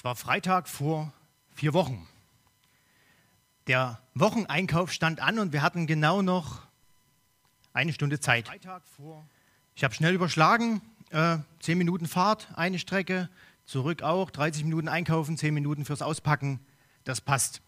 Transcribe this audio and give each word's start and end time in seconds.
Es 0.00 0.04
war 0.04 0.16
Freitag 0.16 0.66
vor 0.66 1.12
vier 1.52 1.74
Wochen. 1.74 2.08
Der 3.66 4.00
Wocheneinkauf 4.14 4.92
stand 4.92 5.20
an 5.20 5.38
und 5.38 5.52
wir 5.52 5.60
hatten 5.60 5.86
genau 5.86 6.22
noch 6.22 6.62
eine 7.74 7.92
Stunde 7.92 8.18
Zeit. 8.18 8.50
Ich 9.74 9.84
habe 9.84 9.94
schnell 9.94 10.14
überschlagen, 10.14 10.80
äh, 11.10 11.36
zehn 11.60 11.76
Minuten 11.76 12.06
Fahrt, 12.06 12.48
eine 12.56 12.78
Strecke, 12.78 13.28
zurück 13.66 14.00
auch, 14.00 14.30
30 14.30 14.64
Minuten 14.64 14.88
einkaufen, 14.88 15.36
zehn 15.36 15.52
Minuten 15.52 15.84
fürs 15.84 16.00
Auspacken, 16.00 16.60
das 17.04 17.20
passt. 17.20 17.60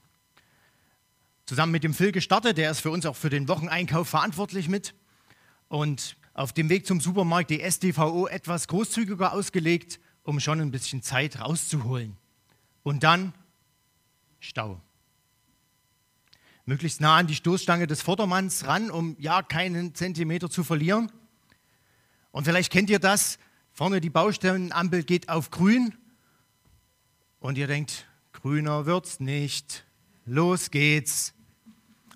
Zusammen 1.44 1.72
mit 1.72 1.84
dem 1.84 1.92
Phil 1.92 2.12
gestartet, 2.12 2.56
der 2.56 2.70
ist 2.70 2.80
für 2.80 2.90
uns 2.90 3.04
auch 3.04 3.16
für 3.16 3.28
den 3.28 3.46
Wocheneinkauf 3.46 4.08
verantwortlich 4.08 4.70
mit. 4.70 4.94
Und 5.68 6.16
auf 6.32 6.54
dem 6.54 6.70
Weg 6.70 6.86
zum 6.86 6.98
Supermarkt 6.98 7.50
die 7.50 7.60
SDVO 7.60 8.26
etwas 8.26 8.68
großzügiger 8.68 9.34
ausgelegt, 9.34 10.00
um 10.22 10.40
schon 10.40 10.62
ein 10.62 10.70
bisschen 10.70 11.02
Zeit 11.02 11.38
rauszuholen. 11.38 12.16
Und 12.82 13.02
dann 13.02 13.32
Stau. 14.40 14.80
Möglichst 16.64 17.00
nah 17.00 17.16
an 17.16 17.28
die 17.28 17.34
Stoßstange 17.36 17.86
des 17.86 18.02
Vordermanns 18.02 18.66
ran, 18.66 18.90
um 18.90 19.16
ja 19.20 19.42
keinen 19.42 19.94
Zentimeter 19.94 20.50
zu 20.50 20.64
verlieren. 20.64 21.12
Und 22.32 22.44
vielleicht 22.44 22.72
kennt 22.72 22.90
ihr 22.90 22.98
das, 22.98 23.38
vorne 23.72 24.00
die 24.00 24.10
Baustellenampel 24.10 25.04
geht 25.04 25.28
auf 25.28 25.50
grün 25.50 25.94
und 27.38 27.56
ihr 27.56 27.68
denkt, 27.68 28.06
grüner 28.32 28.86
wird's 28.86 29.20
nicht. 29.20 29.84
Los 30.24 30.70
geht's. 30.70 31.34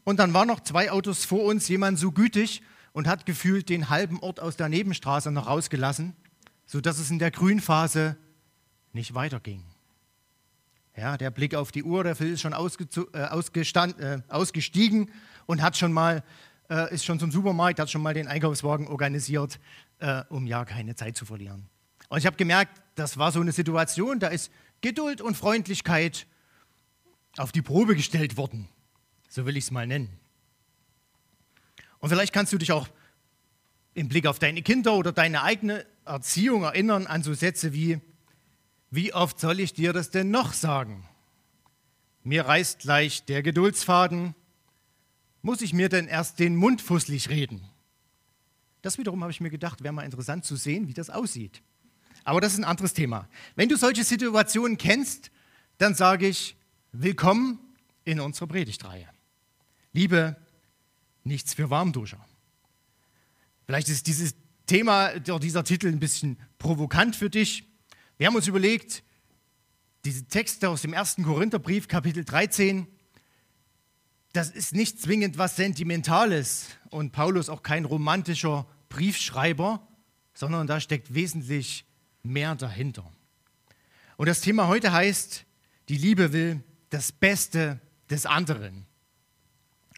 Und 0.05 0.19
dann 0.19 0.35
waren 0.35 0.49
noch 0.49 0.61
zwei 0.61 0.91
Autos 0.91 1.25
vor 1.25 1.45
uns, 1.45 1.69
jemand 1.69 1.99
so 1.99 2.11
gütig 2.11 2.63
und 2.93 3.07
hat 3.07 3.27
gefühlt 3.27 3.69
den 3.69 3.89
halben 3.89 4.19
Ort 4.21 4.41
aus 4.41 4.57
der 4.57 4.69
Nebenstraße 4.69 5.31
noch 5.31 5.47
rausgelassen, 5.47 6.17
sodass 6.67 6.99
es 6.99 7.11
in 7.11 7.19
der 7.19 7.31
Grünphase 7.31 8.17
nicht 8.93 9.15
weiterging. 9.15 9.63
Ja, 10.97 11.19
der 11.19 11.31
Blick 11.31 11.55
auf 11.55 11.73
die 11.73 11.85
Uhr, 11.85 12.05
der 12.05 12.17
Phil 12.17 12.33
ist 12.33 12.41
schon 12.41 12.55
äh, 12.55 12.57
äh, 12.57 14.23
ausgestiegen 14.29 15.11
und 15.45 15.61
hat 15.61 15.77
schon 15.77 15.93
mal, 15.93 16.25
äh, 16.71 16.95
ist 16.95 17.05
schon 17.05 17.21
zum 17.21 17.31
Supermarkt, 17.31 17.81
hat 17.81 17.91
schon 17.91 18.01
mal 18.01 18.15
den 18.15 18.29
Einkaufswagen 18.29 18.89
organisiert, 18.89 19.61
äh, 19.99 20.23
um 20.31 20.47
ja 20.47 20.65
keine 20.65 20.95
Zeit 20.95 21.15
zu 21.17 21.27
verlieren. 21.27 21.69
Und 22.09 22.19
ich 22.19 22.25
habe 22.25 22.37
gemerkt, 22.37 22.81
das 22.95 23.19
war 23.19 23.31
so 23.31 23.41
eine 23.41 23.53
Situation, 23.53 24.21
da 24.21 24.29
ist 24.29 24.51
Geduld 24.81 25.21
und 25.21 25.37
Freundlichkeit 25.37 26.27
auf 27.37 27.53
die 27.53 27.63
Probe 27.63 27.95
gestellt 27.95 28.39
worden. 28.39 28.67
So 29.29 29.45
will 29.45 29.59
ich 29.59 29.65
es 29.65 29.71
mal 29.71 29.87
nennen. 29.87 30.09
Und 31.99 32.09
vielleicht 32.09 32.33
kannst 32.33 32.55
du 32.55 32.59
dich 32.59 32.73
auch 32.73 32.89
im 33.93 34.09
Blick 34.09 34.27
auf 34.27 34.39
deine 34.39 34.63
Kinder 34.63 34.95
oder 34.95 35.13
deine 35.13 35.43
eigene 35.43 35.85
Erziehung 36.07 36.63
erinnern 36.63 37.07
an 37.07 37.23
so 37.23 37.35
Sätze 37.35 37.75
wie, 37.75 38.01
wie 38.91 39.13
oft 39.13 39.39
soll 39.41 39.61
ich 39.61 39.73
dir 39.73 39.93
das 39.93 40.11
denn 40.11 40.31
noch 40.31 40.53
sagen? 40.53 41.09
Mir 42.23 42.47
reißt 42.47 42.81
gleich 42.81 43.25
der 43.25 43.43
Geduldsfaden. 43.43 44.35
Muss 45.43 45.61
ich 45.61 45.73
mir 45.73 45.89
denn 45.89 46.09
erst 46.09 46.39
den 46.39 46.57
Mund 46.57 46.83
fusselig 46.83 47.29
reden? 47.29 47.63
Das 48.83 48.99
wiederum 48.99 49.23
habe 49.23 49.31
ich 49.31 49.41
mir 49.41 49.51
gedacht, 49.51 49.83
wäre 49.83 49.93
mal 49.93 50.03
interessant 50.03 50.45
zu 50.45 50.57
sehen, 50.57 50.89
wie 50.89 50.95
das 50.95 51.11
aussieht. 51.11 51.63
Aber 52.25 52.41
das 52.41 52.55
ist 52.55 52.59
ein 52.59 52.65
anderes 52.65 52.95
Thema. 52.95 53.29
Wenn 53.55 53.69
du 53.69 53.77
solche 53.77 54.03
Situationen 54.03 54.77
kennst, 54.79 55.31
dann 55.79 55.95
sage 55.95 56.27
ich, 56.27 56.57
willkommen 56.93 57.59
in 58.05 58.21
unserer 58.21 58.49
Predigtreihe. 58.49 59.09
Liebe, 59.93 60.37
nichts 61.25 61.55
für 61.55 61.71
Warmduscher. 61.71 62.25
Vielleicht 63.67 63.89
ist 63.89 64.07
dieses 64.07 64.35
Thema, 64.67 65.19
dieser 65.19 65.65
Titel 65.65 65.89
ein 65.89 66.01
bisschen 66.01 66.39
provokant 66.59 67.17
für 67.17 67.31
dich. 67.31 67.65
Wir 68.19 68.29
haben 68.29 68.37
uns 68.37 68.47
überlegt, 68.47 69.03
diese 70.07 70.25
Texte 70.25 70.71
aus 70.71 70.81
dem 70.81 70.95
ersten 70.95 71.23
Korintherbrief, 71.23 71.87
Kapitel 71.87 72.25
13, 72.25 72.87
das 74.33 74.51
ist 74.51 74.75
nicht 74.75 74.99
zwingend 75.03 75.37
was 75.37 75.57
Sentimentales 75.57 76.69
und 76.89 77.13
Paulus 77.13 77.51
auch 77.51 77.63
kein 77.63 77.85
romantischer 77.85 78.67
Briefschreiber, 78.89 79.87
sondern 80.33 80.67
da 80.67 80.81
steckt 80.81 81.13
wesentlich 81.13 81.85
mehr 82.23 82.55
dahinter. 82.55 83.13
Und 84.17 84.31
das 84.31 84.41
Thema 84.41 84.67
heute 84.67 84.93
heißt, 84.93 85.45
die 85.91 85.99
Liebe 85.99 86.33
will 86.33 86.65
das 86.89 87.13
Beste 87.13 87.83
des 88.09 88.25
anderen. 88.25 88.87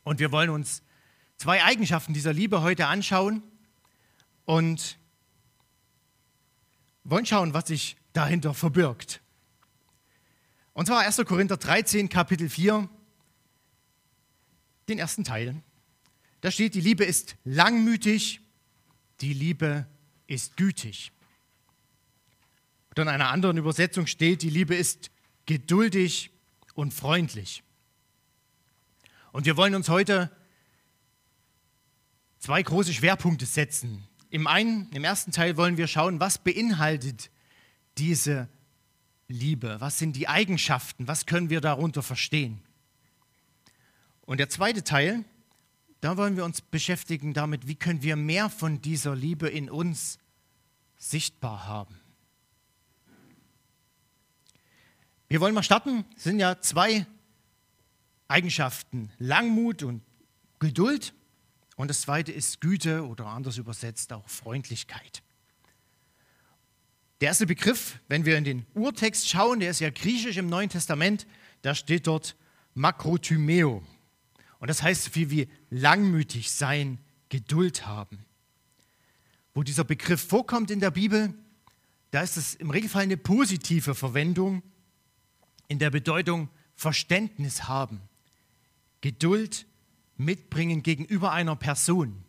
Und 0.03 0.19
wir 0.19 0.33
wollen 0.33 0.51
uns 0.51 0.83
zwei 1.37 1.63
Eigenschaften 1.63 2.15
dieser 2.15 2.33
Liebe 2.33 2.63
heute 2.63 2.89
anschauen 2.89 3.45
und 4.45 4.99
wollen 7.05 7.25
schauen, 7.25 7.55
was 7.55 7.69
sich 7.69 7.97
dahinter 8.13 8.55
verbirgt. 8.55 9.21
Und 10.73 10.87
zwar 10.87 11.01
1. 11.01 11.17
Korinther 11.27 11.57
13, 11.57 12.09
Kapitel 12.09 12.49
4, 12.49 12.89
den 14.89 14.99
ersten 14.99 15.25
Teil. 15.25 15.61
Da 16.41 16.51
steht, 16.51 16.75
die 16.75 16.81
Liebe 16.81 17.05
ist 17.05 17.37
langmütig, 17.45 18.41
die 19.21 19.33
Liebe 19.33 19.87
ist 20.27 20.57
gütig. 20.57 21.11
Und 22.91 23.03
in 23.03 23.09
einer 23.09 23.31
anderen 23.31 23.57
Übersetzung 23.57 24.07
steht, 24.07 24.43
die 24.43 24.51
Liebe 24.51 24.75
ist 24.75 25.11
geduldig 25.47 26.31
und 26.75 26.95
freundlich. 26.95 27.63
Und 29.33 29.47
wir 29.47 29.57
wollen 29.57 29.75
uns 29.75 29.89
heute 29.89 30.31
zwei 32.39 32.63
große 32.63 32.93
Schwerpunkte 32.93 33.47
setzen. 33.47 34.07
Im 34.31 34.47
einen, 34.47 34.91
im 34.91 35.05
ersten 35.05 35.33
Teil 35.33 35.57
wollen 35.57 35.77
wir 35.77 35.87
schauen, 35.87 36.21
was 36.21 36.39
beinhaltet 36.39 37.31
diese 37.99 38.49
Liebe? 39.29 39.81
Was 39.81 39.99
sind 39.99 40.17
die 40.17 40.29
Eigenschaften? 40.29 41.07
Was 41.07 41.27
können 41.27 41.51
wir 41.51 41.61
darunter 41.61 42.03
verstehen? 42.03 42.61
Und 44.23 44.39
der 44.39 44.49
zweite 44.49 44.85
Teil, 44.85 45.25
da 46.01 46.17
wollen 46.17 46.37
wir 46.37 46.45
uns 46.45 46.61
beschäftigen 46.61 47.35
damit, 47.35 47.67
wie 47.67 47.75
können 47.75 48.03
wir 48.03 48.17
mehr 48.17 48.51
von 48.51 48.81
dieser 48.81 49.17
Liebe 49.17 49.49
in 49.49 49.71
uns 49.71 50.19
sichtbar 50.97 51.67
haben. 51.67 51.99
Wir 55.29 55.41
wollen 55.41 55.55
mal 55.55 55.63
starten. 55.63 56.05
Es 56.17 56.25
sind 56.25 56.41
ja 56.41 56.61
zwei 56.61 57.07
Eigenschaften, 58.29 59.11
Langmut 59.19 59.83
und 59.83 60.03
Geduld. 60.59 61.15
Und 61.77 61.89
das 61.89 62.03
zweite 62.03 62.33
ist 62.33 62.61
Güte 62.61 63.07
oder 63.07 63.27
anders 63.27 63.59
übersetzt 63.59 64.13
auch 64.13 64.29
Freundlichkeit. 64.29 65.23
Der 67.21 67.29
erste 67.29 67.47
Begriff, 67.47 67.99
wenn 68.07 68.25
wir 68.25 68.39
in 68.39 68.45
den 68.45 68.67
Urtext 68.75 69.29
schauen, 69.29 69.59
der 69.59 69.71
ist 69.71 69.81
ja 69.81 69.91
griechisch 69.91 70.37
im 70.37 70.49
Neuen 70.49 70.69
Testament, 70.69 71.27
da 71.63 71.75
steht 71.75 72.07
dort 72.07 72.37
Makrotymeo. 72.75 73.83
Und 74.61 74.69
das 74.69 74.83
heißt 74.83 75.05
so 75.05 75.11
viel 75.11 75.31
wie 75.31 75.49
langmütig 75.71 76.51
sein, 76.51 76.99
Geduld 77.29 77.87
haben. 77.87 78.25
Wo 79.53 79.63
dieser 79.65 79.85
Begriff 79.85 80.29
vorkommt 80.29 80.71
in 80.71 80.81
der 80.81 80.93
Bibel, 80.93 81.35
da 82.13 82.23
ist 82.23 82.37
es 82.37 82.55
im 82.55 82.71
Regelfall 82.71 83.03
eine 83.03 83.17
positive 83.17 83.95
Verwendung 83.95 84.63
in 85.67 85.79
der 85.79 85.91
Bedeutung 85.91 86.49
Verständnis 86.77 87.65
haben, 87.65 88.01
Geduld 89.01 89.67
mitbringen 90.17 90.83
gegenüber 90.83 91.33
einer 91.33 91.57
Person 91.57 92.25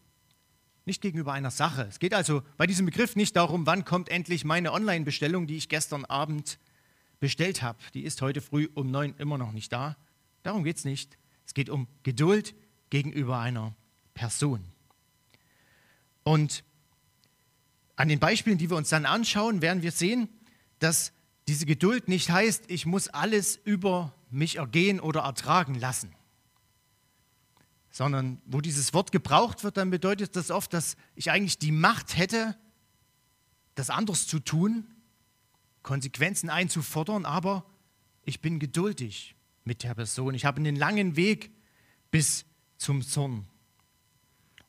nicht 0.89 1.01
gegenüber 1.01 1.33
einer 1.33 1.51
Sache. 1.51 1.83
Es 1.83 1.99
geht 1.99 2.15
also 2.15 2.41
bei 2.57 2.65
diesem 2.65 2.87
Begriff 2.87 3.15
nicht 3.15 3.35
darum, 3.35 3.67
wann 3.67 3.85
kommt 3.85 4.09
endlich 4.09 4.43
meine 4.43 4.73
Online-Bestellung, 4.73 5.45
die 5.45 5.55
ich 5.55 5.69
gestern 5.69 6.03
Abend 6.03 6.57
bestellt 7.19 7.61
habe. 7.61 7.77
Die 7.93 8.01
ist 8.01 8.23
heute 8.23 8.41
früh 8.41 8.67
um 8.73 8.89
neun 8.89 9.13
immer 9.19 9.37
noch 9.37 9.51
nicht 9.51 9.71
da. 9.71 9.95
Darum 10.41 10.63
geht 10.63 10.77
es 10.77 10.85
nicht. 10.85 11.17
Es 11.45 11.53
geht 11.53 11.69
um 11.69 11.87
Geduld 12.01 12.55
gegenüber 12.89 13.37
einer 13.39 13.75
Person. 14.15 14.65
Und 16.23 16.63
an 17.95 18.09
den 18.09 18.19
Beispielen, 18.19 18.57
die 18.57 18.71
wir 18.71 18.77
uns 18.77 18.89
dann 18.89 19.05
anschauen, 19.05 19.61
werden 19.61 19.83
wir 19.83 19.91
sehen, 19.91 20.27
dass 20.79 21.13
diese 21.47 21.67
Geduld 21.67 22.07
nicht 22.07 22.31
heißt, 22.31 22.63
ich 22.67 22.87
muss 22.87 23.09
alles 23.09 23.59
über 23.63 24.15
mich 24.31 24.55
ergehen 24.55 24.99
oder 24.99 25.21
ertragen 25.21 25.75
lassen 25.75 26.15
sondern 27.91 28.41
wo 28.45 28.61
dieses 28.61 28.93
Wort 28.93 29.11
gebraucht 29.11 29.63
wird, 29.63 29.77
dann 29.77 29.89
bedeutet 29.89 30.35
das 30.35 30.51
oft, 30.51 30.73
dass 30.73 30.95
ich 31.15 31.31
eigentlich 31.31 31.57
die 31.57 31.71
Macht 31.71 32.17
hätte, 32.17 32.55
das 33.75 33.89
anders 33.89 34.27
zu 34.27 34.39
tun, 34.39 34.87
Konsequenzen 35.83 36.49
einzufordern, 36.49 37.25
aber 37.25 37.65
ich 38.25 38.41
bin 38.41 38.59
geduldig 38.59 39.35
mit 39.63 39.83
der 39.83 39.95
Person. 39.95 40.33
Ich 40.33 40.45
habe 40.45 40.57
einen 40.57 40.75
langen 40.75 41.15
Weg 41.15 41.51
bis 42.11 42.45
zum 42.77 43.01
Zorn. 43.01 43.47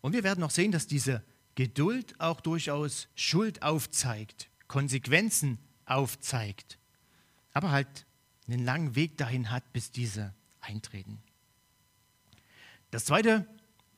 Und 0.01 0.13
wir 0.13 0.25
werden 0.25 0.43
auch 0.45 0.51
sehen, 0.51 0.73
dass 0.73 0.87
diese 0.87 1.23
Geduld 1.57 2.19
auch 2.21 2.41
durchaus 2.41 3.09
Schuld 3.15 3.63
aufzeigt, 3.63 4.49
Konsequenzen 4.67 5.59
aufzeigt, 5.85 6.79
aber 7.53 7.71
halt 7.71 8.07
einen 8.47 8.65
langen 8.65 8.95
Weg 8.95 9.19
dahin 9.19 9.51
hat, 9.51 9.73
bis 9.73 9.91
diese 9.91 10.35
eintreten. 10.61 11.23
Das 12.91 13.05
zweite 13.05 13.47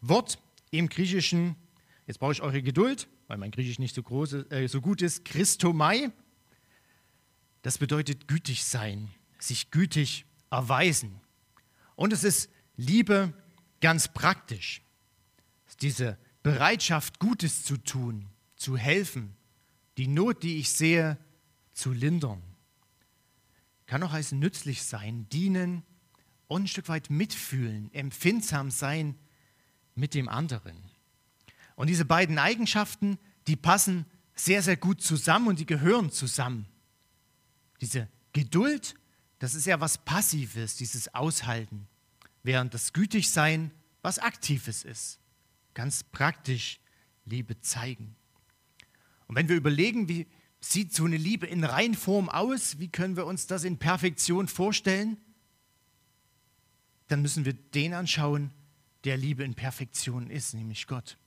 Wort 0.00 0.38
im 0.70 0.88
Griechischen, 0.88 1.56
jetzt 2.06 2.18
brauche 2.18 2.32
ich 2.32 2.42
eure 2.42 2.62
Geduld, 2.62 3.08
weil 3.26 3.38
mein 3.38 3.50
Griechisch 3.50 3.78
nicht 3.78 3.94
so, 3.94 4.02
groß, 4.02 4.50
äh, 4.50 4.68
so 4.68 4.80
gut 4.80 5.02
ist, 5.02 5.24
Christomai. 5.24 6.10
das 7.62 7.78
bedeutet 7.78 8.28
gütig 8.28 8.64
sein, 8.64 9.10
sich 9.38 9.70
gütig 9.70 10.26
erweisen. 10.50 11.20
Und 11.94 12.12
es 12.12 12.24
ist 12.24 12.50
Liebe 12.76 13.32
ganz 13.80 14.12
praktisch. 14.12 14.82
Diese 15.80 16.18
Bereitschaft, 16.42 17.18
Gutes 17.18 17.64
zu 17.64 17.76
tun, 17.76 18.28
zu 18.56 18.76
helfen, 18.76 19.36
die 19.96 20.08
Not, 20.08 20.42
die 20.42 20.58
ich 20.58 20.70
sehe, 20.70 21.18
zu 21.72 21.92
lindern. 21.92 22.42
Kann 23.86 24.02
auch 24.02 24.12
heißen 24.12 24.38
nützlich 24.38 24.82
sein, 24.82 25.28
dienen 25.30 25.82
und 26.52 26.64
ein 26.64 26.68
Stück 26.68 26.88
weit 26.88 27.10
mitfühlen, 27.10 27.92
empfindsam 27.94 28.70
sein 28.70 29.16
mit 29.94 30.14
dem 30.14 30.28
anderen. 30.28 30.76
Und 31.76 31.88
diese 31.88 32.04
beiden 32.04 32.38
Eigenschaften, 32.38 33.18
die 33.46 33.56
passen 33.56 34.06
sehr, 34.34 34.62
sehr 34.62 34.76
gut 34.76 35.00
zusammen 35.00 35.48
und 35.48 35.58
die 35.58 35.66
gehören 35.66 36.10
zusammen. 36.10 36.66
Diese 37.80 38.08
Geduld, 38.32 38.94
das 39.38 39.54
ist 39.54 39.66
ja 39.66 39.80
was 39.80 40.04
Passives, 40.04 40.76
dieses 40.76 41.14
Aushalten, 41.14 41.88
während 42.42 42.74
das 42.74 42.92
Gütigsein 42.92 43.70
was 44.02 44.18
Aktives 44.18 44.84
ist. 44.84 45.20
Ganz 45.74 46.04
praktisch 46.04 46.80
Liebe 47.24 47.60
zeigen. 47.60 48.14
Und 49.26 49.36
wenn 49.36 49.48
wir 49.48 49.56
überlegen, 49.56 50.08
wie 50.08 50.26
sieht 50.60 50.94
so 50.94 51.04
eine 51.04 51.16
Liebe 51.16 51.46
in 51.46 51.64
Reinform 51.64 52.28
aus, 52.28 52.78
wie 52.78 52.88
können 52.88 53.16
wir 53.16 53.26
uns 53.26 53.46
das 53.46 53.64
in 53.64 53.78
Perfektion 53.78 54.48
vorstellen, 54.48 55.16
dann 57.12 57.22
müssen 57.22 57.44
wir 57.44 57.52
den 57.52 57.92
anschauen, 57.94 58.52
der 59.04 59.16
Liebe 59.16 59.44
in 59.44 59.54
Perfektion 59.54 60.30
ist, 60.30 60.54
nämlich 60.54 60.86
Gott. 60.86 61.18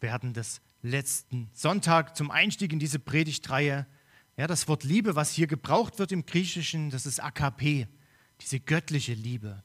Wir 0.00 0.12
hatten 0.12 0.32
das 0.32 0.60
letzten 0.82 1.48
Sonntag 1.52 2.16
zum 2.16 2.30
Einstieg 2.30 2.72
in 2.72 2.78
diese 2.78 2.98
Predigtreihe. 2.98 3.86
Ja, 4.36 4.46
das 4.46 4.66
Wort 4.66 4.82
Liebe, 4.82 5.14
was 5.14 5.32
hier 5.32 5.46
gebraucht 5.46 5.98
wird 5.98 6.10
im 6.12 6.26
Griechischen, 6.26 6.90
das 6.90 7.06
ist 7.06 7.20
AKP, 7.20 7.86
diese 8.40 8.58
göttliche 8.58 9.14
Liebe. 9.14 9.62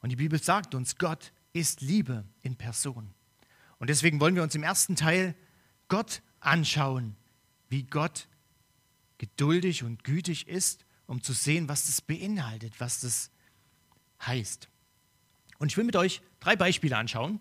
Und 0.00 0.10
die 0.10 0.16
Bibel 0.16 0.42
sagt 0.42 0.74
uns, 0.74 0.96
Gott 0.96 1.32
ist 1.52 1.80
Liebe 1.80 2.24
in 2.42 2.56
Person. 2.56 3.12
Und 3.78 3.90
deswegen 3.90 4.20
wollen 4.20 4.36
wir 4.36 4.42
uns 4.42 4.54
im 4.54 4.62
ersten 4.62 4.96
Teil 4.96 5.34
Gott 5.88 6.22
anschauen, 6.40 7.16
wie 7.68 7.82
Gott 7.82 8.28
geduldig 9.18 9.82
und 9.82 10.04
gütig 10.04 10.48
ist, 10.48 10.86
um 11.06 11.22
zu 11.22 11.32
sehen, 11.32 11.68
was 11.68 11.86
das 11.86 12.00
beinhaltet, 12.00 12.80
was 12.80 13.00
das 13.00 13.30
heißt. 14.26 14.68
Und 15.58 15.70
ich 15.72 15.76
will 15.76 15.84
mit 15.84 15.96
euch 15.96 16.22
drei 16.40 16.56
Beispiele 16.56 16.96
anschauen, 16.96 17.40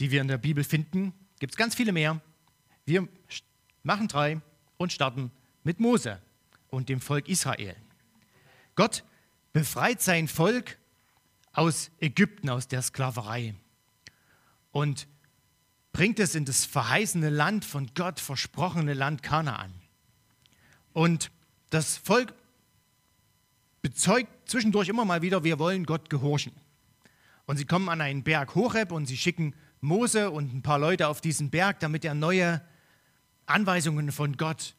die 0.00 0.10
wir 0.10 0.20
in 0.20 0.28
der 0.28 0.38
Bibel 0.38 0.64
finden. 0.64 1.12
Gibt 1.38 1.54
es 1.54 1.56
ganz 1.56 1.74
viele 1.74 1.92
mehr. 1.92 2.20
Wir 2.84 3.08
machen 3.82 4.08
drei 4.08 4.40
und 4.76 4.92
starten 4.92 5.30
mit 5.62 5.80
Mose 5.80 6.20
und 6.68 6.88
dem 6.88 7.00
Volk 7.00 7.28
Israel. 7.28 7.76
Gott 8.74 9.04
befreit 9.52 10.02
sein 10.02 10.28
Volk 10.28 10.78
aus 11.52 11.90
Ägypten, 12.00 12.50
aus 12.50 12.66
der 12.66 12.82
Sklaverei 12.82 13.54
und 14.72 15.06
bringt 15.92 16.18
es 16.18 16.34
in 16.34 16.44
das 16.44 16.64
verheißene 16.64 17.30
Land 17.30 17.64
von 17.64 17.90
Gott 17.94 18.18
versprochene 18.18 18.94
Land 18.94 19.22
Kanaan. 19.22 19.72
Und 20.92 21.30
das 21.70 21.96
Volk 21.96 22.34
bezeugt 23.84 24.48
zwischendurch 24.48 24.88
immer 24.88 25.04
mal 25.04 25.20
wieder, 25.20 25.44
wir 25.44 25.58
wollen 25.58 25.84
Gott 25.84 26.08
gehorchen. 26.08 26.54
Und 27.44 27.58
sie 27.58 27.66
kommen 27.66 27.90
an 27.90 28.00
einen 28.00 28.22
Berg 28.22 28.54
Horeb 28.54 28.90
und 28.92 29.04
sie 29.04 29.18
schicken 29.18 29.54
Mose 29.82 30.30
und 30.30 30.54
ein 30.54 30.62
paar 30.62 30.78
Leute 30.78 31.06
auf 31.06 31.20
diesen 31.20 31.50
Berg, 31.50 31.80
damit 31.80 32.02
er 32.02 32.14
neue 32.14 32.62
Anweisungen 33.44 34.10
von 34.10 34.38
Gott 34.38 34.74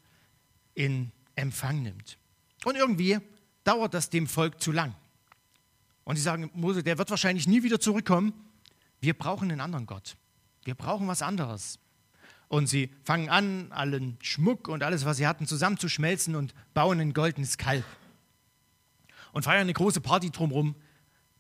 in 0.74 1.12
Empfang 1.36 1.84
nimmt. 1.84 2.18
Und 2.64 2.78
irgendwie 2.78 3.20
dauert 3.64 3.94
das 3.94 4.10
dem 4.10 4.26
Volk 4.26 4.60
zu 4.60 4.72
lang. 4.72 4.96
Und 6.04 6.16
sie 6.16 6.24
sagen, 6.24 6.50
Mose, 6.56 6.82
der 6.82 6.98
wird 6.98 7.12
wahrscheinlich 7.12 7.48
nie 7.48 7.62
wieder 7.62 7.80
zurückkommen. 7.80 8.34
Wir 9.02 9.14
brauchen 9.14 9.52
einen 9.52 9.62
anderen 9.62 9.86
Gott. 9.86 10.18
Wir 10.64 10.74
brauchen 10.74 11.08
was 11.08 11.22
anderes. 11.22 11.78
Und 12.48 12.66
sie 12.66 12.90
fangen 13.04 13.30
an, 13.30 13.72
allen 13.72 14.18
Schmuck 14.24 14.68
und 14.68 14.82
alles, 14.82 15.06
was 15.06 15.18
sie 15.18 15.28
hatten, 15.28 15.46
zusammenzuschmelzen 15.46 16.36
und 16.36 16.56
bauen 16.74 17.00
ein 17.00 17.14
goldenes 17.14 17.60
Kalb. 17.60 17.86
Und 19.36 19.44
feiern 19.44 19.64
eine 19.64 19.74
große 19.74 20.00
Party 20.00 20.32
drumherum 20.32 20.78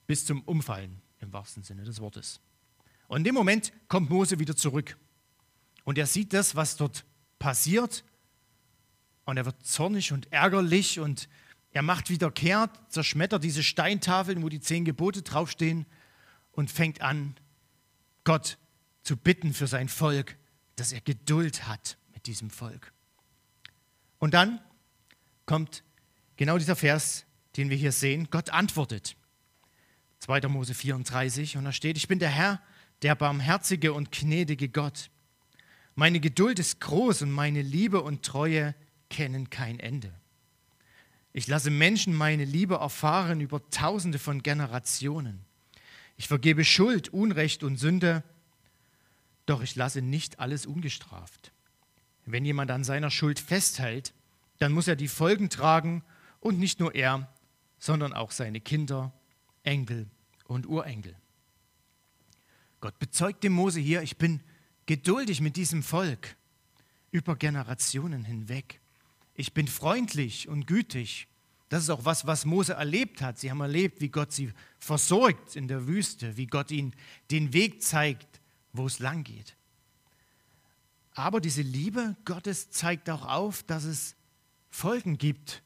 bis 0.05 0.25
zum 0.25 0.41
Umfallen, 0.41 1.01
im 1.21 1.31
wahrsten 1.31 1.63
Sinne 1.63 1.85
des 1.85 2.01
Wortes. 2.01 2.41
Und 3.07 3.19
in 3.19 3.23
dem 3.23 3.35
Moment 3.35 3.71
kommt 3.87 4.09
Mose 4.09 4.37
wieder 4.37 4.53
zurück. 4.53 4.97
Und 5.85 5.97
er 5.97 6.05
sieht 6.05 6.33
das, 6.33 6.57
was 6.57 6.75
dort 6.75 7.05
passiert. 7.39 8.03
Und 9.23 9.37
er 9.37 9.45
wird 9.45 9.65
zornig 9.65 10.11
und 10.11 10.29
ärgerlich 10.33 10.99
und 10.99 11.29
er 11.71 11.83
macht 11.83 12.09
wieder 12.09 12.31
kehrt, 12.31 12.77
zerschmettert 12.91 13.45
diese 13.45 13.63
Steintafeln, 13.63 14.43
wo 14.43 14.49
die 14.49 14.59
zehn 14.59 14.83
Gebote 14.83 15.21
draufstehen 15.21 15.85
und 16.51 16.69
fängt 16.69 16.99
an, 16.99 17.35
Gott 18.25 18.57
zu 19.03 19.15
bitten 19.15 19.53
für 19.53 19.67
sein 19.67 19.87
Volk, 19.87 20.37
dass 20.75 20.91
er 20.91 20.99
Geduld 20.99 21.65
hat 21.65 21.97
mit 22.13 22.27
diesem 22.27 22.49
Volk. 22.49 22.91
Und 24.19 24.33
dann 24.33 24.59
kommt 25.45 25.85
genau 26.35 26.57
dieser 26.57 26.75
Vers, 26.75 27.25
den 27.57 27.69
wir 27.69 27.77
hier 27.77 27.91
sehen. 27.91 28.27
Gott 28.31 28.49
antwortet. 28.49 29.15
2. 30.19 30.47
Mose 30.47 30.73
34 30.73 31.57
und 31.57 31.65
da 31.65 31.71
steht, 31.71 31.97
ich 31.97 32.07
bin 32.07 32.19
der 32.19 32.29
Herr, 32.29 32.61
der 33.01 33.15
barmherzige 33.15 33.93
und 33.93 34.11
gnädige 34.11 34.69
Gott. 34.69 35.09
Meine 35.95 36.19
Geduld 36.19 36.59
ist 36.59 36.81
groß 36.81 37.21
und 37.23 37.31
meine 37.31 37.61
Liebe 37.61 38.01
und 38.01 38.23
Treue 38.23 38.75
kennen 39.09 39.49
kein 39.49 39.79
Ende. 39.79 40.11
Ich 41.31 41.47
lasse 41.47 41.69
Menschen 41.69 42.13
meine 42.13 42.45
Liebe 42.45 42.75
erfahren 42.75 43.41
über 43.41 43.69
tausende 43.69 44.19
von 44.19 44.41
Generationen. 44.41 45.45
Ich 46.17 46.27
vergebe 46.27 46.63
Schuld, 46.63 47.09
Unrecht 47.09 47.63
und 47.63 47.77
Sünde, 47.77 48.23
doch 49.45 49.61
ich 49.61 49.75
lasse 49.75 50.01
nicht 50.01 50.39
alles 50.39 50.65
ungestraft. 50.65 51.51
Wenn 52.25 52.45
jemand 52.45 52.71
an 52.71 52.83
seiner 52.83 53.11
Schuld 53.11 53.39
festhält, 53.39 54.13
dann 54.57 54.71
muss 54.71 54.87
er 54.87 54.95
die 54.95 55.09
Folgen 55.09 55.49
tragen 55.49 56.03
und 56.39 56.57
nicht 56.57 56.79
nur 56.79 56.95
er, 56.95 57.29
sondern 57.85 58.13
auch 58.13 58.31
seine 58.31 58.59
Kinder, 58.61 59.13
Enkel 59.61 60.07
und 60.45 60.65
Urenkel. 60.65 61.15
Gott 62.81 62.97
bezeugt 62.97 63.43
dem 63.43 63.53
Mose 63.53 63.79
hier, 63.79 64.01
ich 64.01 64.17
bin 64.17 64.41
geduldig 64.87 65.39
mit 65.39 65.55
diesem 65.55 65.83
Volk 65.83 66.35
über 67.11 67.35
Generationen 67.35 68.25
hinweg. 68.25 68.81
Ich 69.35 69.53
bin 69.53 69.67
freundlich 69.67 70.47
und 70.47 70.65
gütig. 70.65 71.27
Das 71.69 71.83
ist 71.83 71.91
auch 71.91 72.05
was, 72.05 72.25
was 72.25 72.45
Mose 72.45 72.73
erlebt 72.73 73.21
hat. 73.21 73.37
Sie 73.37 73.51
haben 73.51 73.61
erlebt, 73.61 74.01
wie 74.01 74.09
Gott 74.09 74.31
sie 74.31 74.51
versorgt 74.79 75.55
in 75.55 75.67
der 75.67 75.85
Wüste, 75.85 76.37
wie 76.37 76.47
Gott 76.47 76.71
ihnen 76.71 76.95
den 77.29 77.53
Weg 77.53 77.83
zeigt, 77.83 78.41
wo 78.73 78.87
es 78.87 78.97
lang 78.97 79.23
geht. 79.23 79.55
Aber 81.13 81.39
diese 81.39 81.61
Liebe 81.61 82.17
Gottes 82.25 82.71
zeigt 82.71 83.11
auch 83.11 83.25
auf, 83.27 83.61
dass 83.61 83.83
es 83.83 84.15
Folgen 84.71 85.19
gibt 85.19 85.61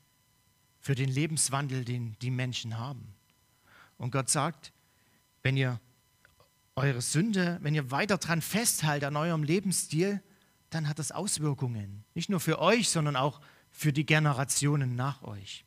für 0.80 0.96
den 0.96 1.10
Lebenswandel, 1.10 1.86
den 1.86 2.18
die 2.22 2.32
Menschen 2.32 2.78
haben. 2.78 3.14
Und 3.98 4.12
Gott 4.12 4.30
sagt, 4.30 4.72
wenn 5.44 5.58
ihr 5.58 5.80
eure 6.76 7.02
Sünde, 7.02 7.60
wenn 7.62 7.76
ihr 7.76 7.92
weiter 7.92 8.18
dran 8.18 8.42
festhaltet 8.42 9.08
an 9.08 9.16
eurem 9.18 9.44
Lebensstil, 9.44 10.22
dann 10.70 10.88
hat 10.88 11.00
das 11.00 11.12
Auswirkungen. 11.12 12.06
Nicht 12.14 12.30
nur 12.30 12.40
für 12.40 12.60
euch, 12.60 12.90
sondern 12.90 13.16
auch 13.16 13.42
für 13.72 13.92
die 13.92 14.06
Generationen 14.06 14.96
nach 14.96 15.22
euch. 15.24 15.66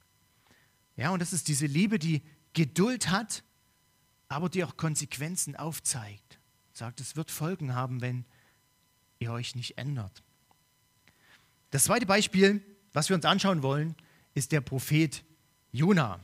Ja, 0.96 1.10
und 1.10 1.20
das 1.20 1.32
ist 1.32 1.48
diese 1.48 1.66
Liebe, 1.66 1.98
die 1.98 2.22
Geduld 2.52 3.10
hat, 3.10 3.42
aber 4.28 4.48
die 4.48 4.64
auch 4.64 4.76
Konsequenzen 4.76 5.56
aufzeigt. 5.56 6.38
Sagt, 6.72 7.00
es 7.00 7.16
wird 7.16 7.30
Folgen 7.30 7.74
haben, 7.74 8.00
wenn 8.00 8.24
ihr 9.18 9.32
euch 9.32 9.54
nicht 9.54 9.78
ändert. 9.78 10.22
Das 11.70 11.84
zweite 11.84 12.06
Beispiel, 12.06 12.64
was 12.92 13.08
wir 13.08 13.16
uns 13.16 13.24
anschauen 13.24 13.62
wollen, 13.62 13.94
ist 14.34 14.52
der 14.52 14.60
Prophet 14.60 15.24
Jona. 15.72 16.20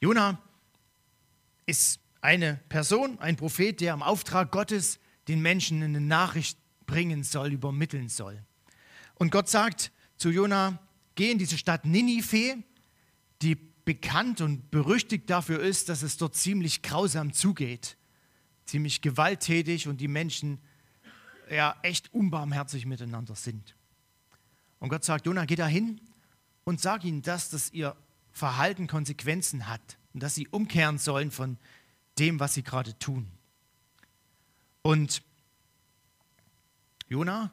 Jona 0.00 0.40
ist 1.66 2.00
eine 2.20 2.60
Person, 2.68 3.18
ein 3.18 3.36
Prophet, 3.36 3.80
der 3.80 3.94
im 3.94 4.02
Auftrag 4.02 4.50
Gottes 4.50 4.98
den 5.28 5.40
Menschen 5.40 5.82
eine 5.82 6.00
Nachricht 6.00 6.58
bringen 6.86 7.22
soll, 7.22 7.52
übermitteln 7.52 8.08
soll. 8.08 8.42
Und 9.14 9.30
Gott 9.30 9.48
sagt 9.48 9.92
zu 10.16 10.30
Jona, 10.30 10.78
geh 11.14 11.30
in 11.30 11.38
diese 11.38 11.58
Stadt 11.58 11.84
Ninive, 11.84 12.62
die 13.42 13.54
bekannt 13.54 14.40
und 14.40 14.70
berüchtigt 14.70 15.30
dafür 15.30 15.60
ist, 15.60 15.88
dass 15.88 16.02
es 16.02 16.16
dort 16.16 16.34
ziemlich 16.34 16.82
grausam 16.82 17.32
zugeht, 17.32 17.96
ziemlich 18.66 19.00
gewalttätig 19.00 19.88
und 19.88 20.00
die 20.00 20.08
Menschen 20.08 20.60
ja 21.50 21.76
echt 21.82 22.12
unbarmherzig 22.12 22.86
miteinander 22.86 23.34
sind. 23.34 23.77
Und 24.78 24.88
Gott 24.88 25.04
sagt, 25.04 25.26
Jona, 25.26 25.44
geh 25.44 25.56
dahin 25.56 26.00
und 26.64 26.80
sag 26.80 27.04
ihnen 27.04 27.22
das, 27.22 27.50
dass 27.50 27.72
ihr 27.72 27.96
Verhalten 28.32 28.86
Konsequenzen 28.86 29.68
hat 29.68 29.98
und 30.12 30.22
dass 30.22 30.34
sie 30.34 30.48
umkehren 30.48 30.98
sollen 30.98 31.30
von 31.30 31.58
dem, 32.18 32.40
was 32.40 32.54
sie 32.54 32.62
gerade 32.62 32.98
tun. 32.98 33.30
Und 34.82 35.22
Jona, 37.08 37.52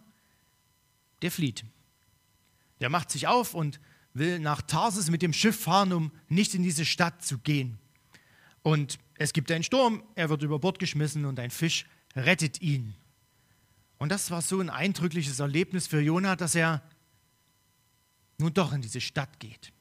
der 1.22 1.32
flieht. 1.32 1.66
Der 2.80 2.90
macht 2.90 3.10
sich 3.10 3.28
auf 3.28 3.54
und 3.54 3.80
will 4.14 4.40
nach 4.40 4.62
Tarsis 4.62 5.10
mit 5.10 5.22
dem 5.22 5.34
Schiff 5.34 5.60
fahren, 5.60 5.94
um 5.94 6.12
nicht 6.30 6.54
in 6.54 6.64
diese 6.64 6.86
Stadt 6.86 7.24
zu 7.24 7.38
gehen. 7.40 7.80
Und 8.62 8.98
es 9.18 9.34
gibt 9.34 9.52
einen 9.52 9.64
Sturm, 9.64 10.04
er 10.16 10.30
wird 10.30 10.44
über 10.44 10.60
Bord 10.60 10.80
geschmissen 10.80 11.26
und 11.26 11.40
ein 11.40 11.52
Fisch 11.52 11.86
rettet 12.16 12.62
ihn. 12.62 12.96
Und 13.98 14.10
das 14.10 14.32
war 14.32 14.42
so 14.42 14.60
ein 14.60 14.70
eindrückliches 14.70 15.40
Erlebnis 15.40 15.88
für 15.88 16.02
Jona, 16.02 16.36
dass 16.36 16.56
er 16.56 16.82
nun 18.38 18.54
doch 18.54 18.74
in 18.74 18.82
diese 18.82 19.02
Stadt 19.02 19.40
geht 19.40 19.72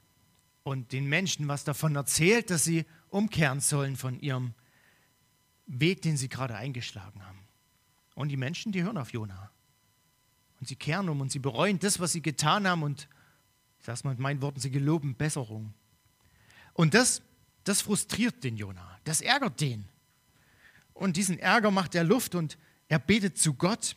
und 0.64 0.92
den 0.92 1.06
Menschen 1.06 1.46
was 1.46 1.62
davon 1.64 1.94
erzählt, 1.94 2.50
dass 2.50 2.64
sie 2.64 2.86
umkehren 3.10 3.60
sollen 3.60 3.96
von 3.96 4.18
ihrem 4.18 4.54
Weg, 5.66 6.02
den 6.02 6.16
sie 6.16 6.28
gerade 6.28 6.56
eingeschlagen 6.56 7.24
haben. 7.24 7.38
Und 8.14 8.28
die 8.28 8.36
Menschen, 8.36 8.72
die 8.72 8.82
hören 8.82 8.98
auf 8.98 9.12
Jona. 9.12 9.50
Und 10.60 10.68
sie 10.68 10.76
kehren 10.76 11.08
um 11.08 11.20
und 11.20 11.30
sie 11.30 11.38
bereuen 11.38 11.78
das, 11.78 12.00
was 12.00 12.12
sie 12.12 12.22
getan 12.22 12.66
haben 12.66 12.82
und, 12.82 13.08
ich 13.78 13.86
sage 13.86 13.94
es 13.94 14.04
mal 14.04 14.10
mit 14.10 14.20
meinen 14.20 14.42
Worten, 14.42 14.60
sie 14.60 14.70
geloben 14.70 15.14
Besserung. 15.14 15.74
Und 16.72 16.94
das, 16.94 17.22
das 17.64 17.82
frustriert 17.82 18.42
den 18.42 18.56
Jona, 18.56 18.98
das 19.04 19.20
ärgert 19.20 19.60
den. 19.60 19.86
Und 20.94 21.16
diesen 21.16 21.38
Ärger 21.38 21.70
macht 21.70 21.94
er 21.94 22.04
Luft 22.04 22.34
und 22.34 22.56
er 22.88 22.98
betet 22.98 23.36
zu 23.36 23.54
Gott 23.54 23.96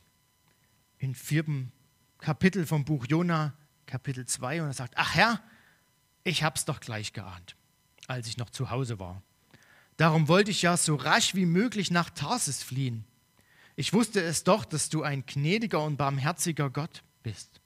in 0.98 1.16
vierten 1.16 1.72
Kapitel 2.18 2.66
vom 2.66 2.84
Buch 2.84 3.06
Jona, 3.08 3.54
Kapitel 3.88 4.26
2, 4.26 4.62
und 4.62 4.68
er 4.68 4.74
sagt, 4.74 4.94
ach 4.98 5.16
Herr, 5.16 5.42
ich 6.24 6.44
hab's 6.44 6.66
doch 6.66 6.80
gleich 6.80 7.14
geahnt, 7.14 7.56
als 8.08 8.28
ich 8.28 8.38
noch 8.38 8.52
zu 8.52 8.70
Hause 8.70 9.00
war. 9.00 9.24
Darum 9.96 10.28
wollte 10.28 10.52
ich 10.52 10.62
ja 10.62 10.78
so 10.78 10.96
rasch 10.96 11.34
wie 11.34 11.48
möglich 11.48 11.90
nach 11.90 12.12
Tarsis 12.12 12.62
fliehen. 12.62 13.06
Ich 13.76 13.94
wusste 13.94 14.22
es 14.22 14.44
doch, 14.44 14.66
dass 14.66 14.90
du 14.90 15.04
ein 15.04 15.26
gnädiger 15.26 15.84
und 15.84 15.98
barmherziger 15.98 16.70
Gott 16.70 17.04
bist. 17.24 17.62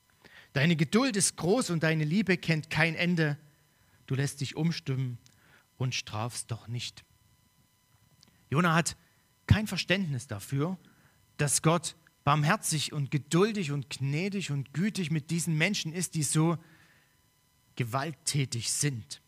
Deine 0.53 0.75
Geduld 0.75 1.15
ist 1.17 1.37
groß 1.37 1.69
und 1.71 1.83
deine 1.83 2.03
Liebe 2.03 2.37
kennt 2.37 2.69
kein 2.69 2.95
Ende. 2.95 3.37
Du 4.05 4.15
lässt 4.15 4.41
dich 4.41 4.55
umstimmen 4.55 5.17
und 5.77 5.95
strafst 5.95 6.51
doch 6.51 6.67
nicht. 6.67 7.03
Jona 8.49 8.75
hat 8.75 8.95
kein 9.47 9.67
Verständnis 9.67 10.27
dafür, 10.27 10.77
dass 11.37 11.61
Gott 11.61 11.95
barmherzig 12.23 12.93
und 12.93 13.11
geduldig 13.11 13.71
und 13.71 13.89
gnädig 13.89 14.51
und 14.51 14.73
gütig 14.73 15.11
mit 15.11 15.31
diesen 15.31 15.57
Menschen 15.57 15.93
ist, 15.93 16.15
die 16.15 16.23
so 16.23 16.57
gewalttätig 17.75 18.71
sind. 18.71 19.21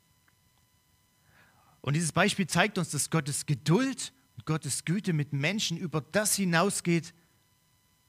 Und 1.82 1.96
dieses 1.96 2.12
Beispiel 2.12 2.48
zeigt 2.48 2.78
uns, 2.78 2.92
dass 2.92 3.10
Gottes 3.10 3.46
Geduld 3.46 4.14
und 4.38 4.46
Gottes 4.46 4.86
Güte 4.86 5.14
mit 5.14 5.34
Menschen 5.34 5.78
über 5.78 6.02
das 6.02 6.36
hinausgeht, 6.36 7.14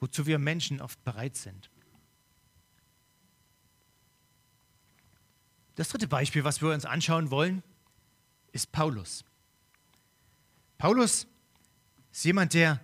wozu 0.00 0.26
wir 0.26 0.38
Menschen 0.38 0.80
oft 0.80 1.02
bereit 1.04 1.36
sind. 1.36 1.70
Das 5.74 5.88
dritte 5.88 6.06
Beispiel, 6.06 6.44
was 6.44 6.62
wir 6.62 6.72
uns 6.72 6.84
anschauen 6.84 7.30
wollen, 7.30 7.62
ist 8.52 8.70
Paulus. 8.70 9.24
Paulus 10.78 11.26
ist 12.12 12.24
jemand, 12.24 12.54
der 12.54 12.80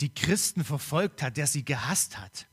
die 0.00 0.12
Christen 0.12 0.64
verfolgt 0.64 1.22
hat, 1.22 1.36
der 1.36 1.46
sie 1.46 1.64
gehasst 1.64 2.18
hat, 2.18 2.46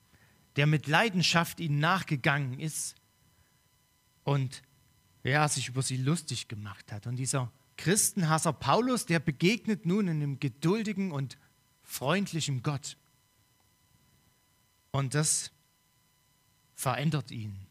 der 0.55 0.67
mit 0.67 0.87
Leidenschaft 0.87 1.59
ihnen 1.59 1.79
nachgegangen 1.79 2.59
ist 2.59 2.95
und 4.23 4.61
ja, 5.23 5.47
sich 5.47 5.69
über 5.69 5.81
sie 5.81 5.97
lustig 5.97 6.47
gemacht 6.47 6.91
hat. 6.91 7.07
Und 7.07 7.15
dieser 7.15 7.51
Christenhasser 7.77 8.53
Paulus, 8.53 9.05
der 9.05 9.19
begegnet 9.19 9.85
nun 9.85 10.09
einem 10.09 10.39
geduldigen 10.39 11.11
und 11.11 11.37
freundlichen 11.81 12.61
Gott. 12.61 12.97
Und 14.91 15.15
das 15.15 15.51
verändert 16.75 17.31
ihn. 17.31 17.67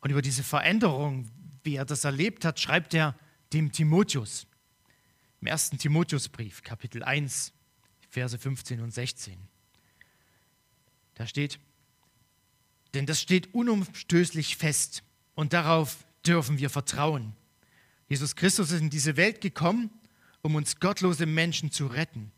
Und 0.00 0.10
über 0.10 0.22
diese 0.22 0.42
Veränderung, 0.42 1.30
wie 1.62 1.76
er 1.76 1.84
das 1.84 2.04
erlebt 2.04 2.44
hat, 2.44 2.60
schreibt 2.60 2.94
er 2.94 3.16
dem 3.52 3.72
Timotheus. 3.72 4.46
Im 5.40 5.46
ersten 5.46 5.78
Timotheusbrief, 5.78 6.62
Kapitel 6.62 7.02
1, 7.02 7.52
Verse 8.14 8.38
15 8.38 8.80
und 8.80 8.92
16. 8.92 9.36
Da 11.14 11.26
steht, 11.26 11.58
denn 12.94 13.06
das 13.06 13.20
steht 13.20 13.52
unumstößlich 13.52 14.56
fest 14.56 15.02
und 15.34 15.52
darauf 15.52 16.04
dürfen 16.24 16.58
wir 16.58 16.70
vertrauen. 16.70 17.34
Jesus 18.08 18.36
Christus 18.36 18.70
ist 18.70 18.80
in 18.80 18.90
diese 18.90 19.16
Welt 19.16 19.40
gekommen, 19.40 19.90
um 20.42 20.54
uns 20.54 20.78
gottlose 20.78 21.26
Menschen 21.26 21.72
zu 21.72 21.88
retten. 21.88 22.30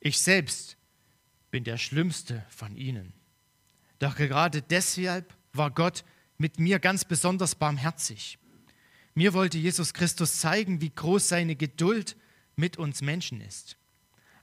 Ich 0.00 0.18
selbst 0.18 0.76
bin 1.52 1.62
der 1.62 1.78
schlimmste 1.78 2.44
von 2.48 2.74
ihnen. 2.74 3.12
Doch 4.00 4.16
gerade 4.16 4.62
deshalb 4.62 5.32
war 5.52 5.70
Gott 5.70 6.04
mit 6.38 6.58
mir 6.58 6.80
ganz 6.80 7.04
besonders 7.04 7.54
barmherzig. 7.54 8.36
Mir 9.14 9.32
wollte 9.32 9.58
Jesus 9.58 9.94
Christus 9.94 10.38
zeigen, 10.38 10.80
wie 10.80 10.90
groß 10.90 11.28
seine 11.28 11.54
Geduld 11.54 12.16
mit 12.56 12.78
uns 12.78 13.00
Menschen 13.00 13.40
ist. 13.40 13.76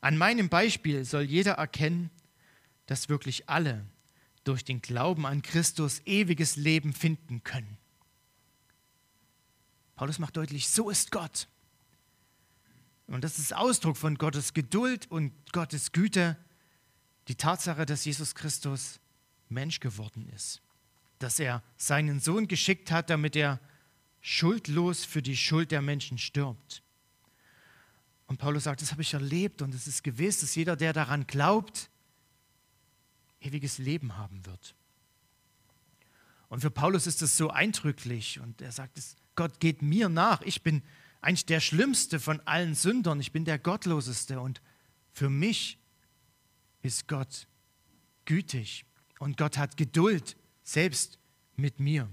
An 0.01 0.17
meinem 0.17 0.49
Beispiel 0.49 1.03
soll 1.05 1.23
jeder 1.23 1.53
erkennen, 1.53 2.09
dass 2.85 3.09
wirklich 3.09 3.49
alle 3.49 3.85
durch 4.43 4.63
den 4.63 4.81
Glauben 4.81 5.25
an 5.25 5.41
Christus 5.41 6.01
ewiges 6.05 6.55
Leben 6.55 6.93
finden 6.93 7.43
können. 7.43 7.77
Paulus 9.95 10.17
macht 10.17 10.37
deutlich, 10.37 10.69
so 10.69 10.89
ist 10.89 11.11
Gott. 11.11 11.47
Und 13.07 13.23
das 13.23 13.37
ist 13.37 13.55
Ausdruck 13.55 13.97
von 13.97 14.15
Gottes 14.15 14.53
Geduld 14.53 15.09
und 15.11 15.33
Gottes 15.51 15.91
Güte, 15.91 16.37
die 17.27 17.35
Tatsache, 17.35 17.85
dass 17.85 18.05
Jesus 18.05 18.33
Christus 18.33 18.99
Mensch 19.49 19.79
geworden 19.79 20.29
ist, 20.29 20.61
dass 21.17 21.39
er 21.39 21.63
seinen 21.75 22.19
Sohn 22.19 22.47
geschickt 22.47 22.91
hat, 22.91 23.09
damit 23.09 23.35
er 23.35 23.59
schuldlos 24.21 25.05
für 25.05 25.21
die 25.21 25.37
Schuld 25.37 25.71
der 25.71 25.81
Menschen 25.81 26.17
stirbt. 26.17 26.83
Und 28.29 28.37
Paulus 28.37 28.65
sagt, 28.65 28.83
das 28.83 28.91
habe 28.91 29.01
ich 29.01 29.15
erlebt 29.15 29.63
und 29.63 29.73
es 29.73 29.87
ist 29.87 30.03
gewiss, 30.03 30.41
dass 30.41 30.53
jeder, 30.53 30.75
der 30.75 30.93
daran 30.93 31.25
glaubt, 31.25 31.89
ewiges 33.41 33.79
Leben 33.79 34.17
haben 34.17 34.45
wird. 34.45 34.75
Und 36.47 36.61
für 36.61 36.69
Paulus 36.69 37.07
ist 37.07 37.23
das 37.23 37.35
so 37.35 37.49
eindrücklich 37.49 38.39
und 38.39 38.61
er 38.61 38.71
sagt, 38.71 38.99
Gott 39.33 39.59
geht 39.59 39.81
mir 39.81 40.09
nach. 40.09 40.43
Ich 40.43 40.61
bin 40.61 40.83
eigentlich 41.21 41.47
der 41.47 41.59
Schlimmste 41.59 42.19
von 42.19 42.39
allen 42.41 42.75
Sündern. 42.75 43.19
Ich 43.19 43.31
bin 43.31 43.45
der 43.45 43.57
Gottloseste 43.57 44.39
und 44.39 44.61
für 45.11 45.31
mich 45.31 45.79
ist 46.83 47.07
Gott 47.07 47.47
gütig 48.25 48.85
und 49.17 49.37
Gott 49.37 49.57
hat 49.57 49.75
Geduld 49.75 50.37
selbst 50.61 51.17
mit 51.55 51.79
mir. 51.79 52.07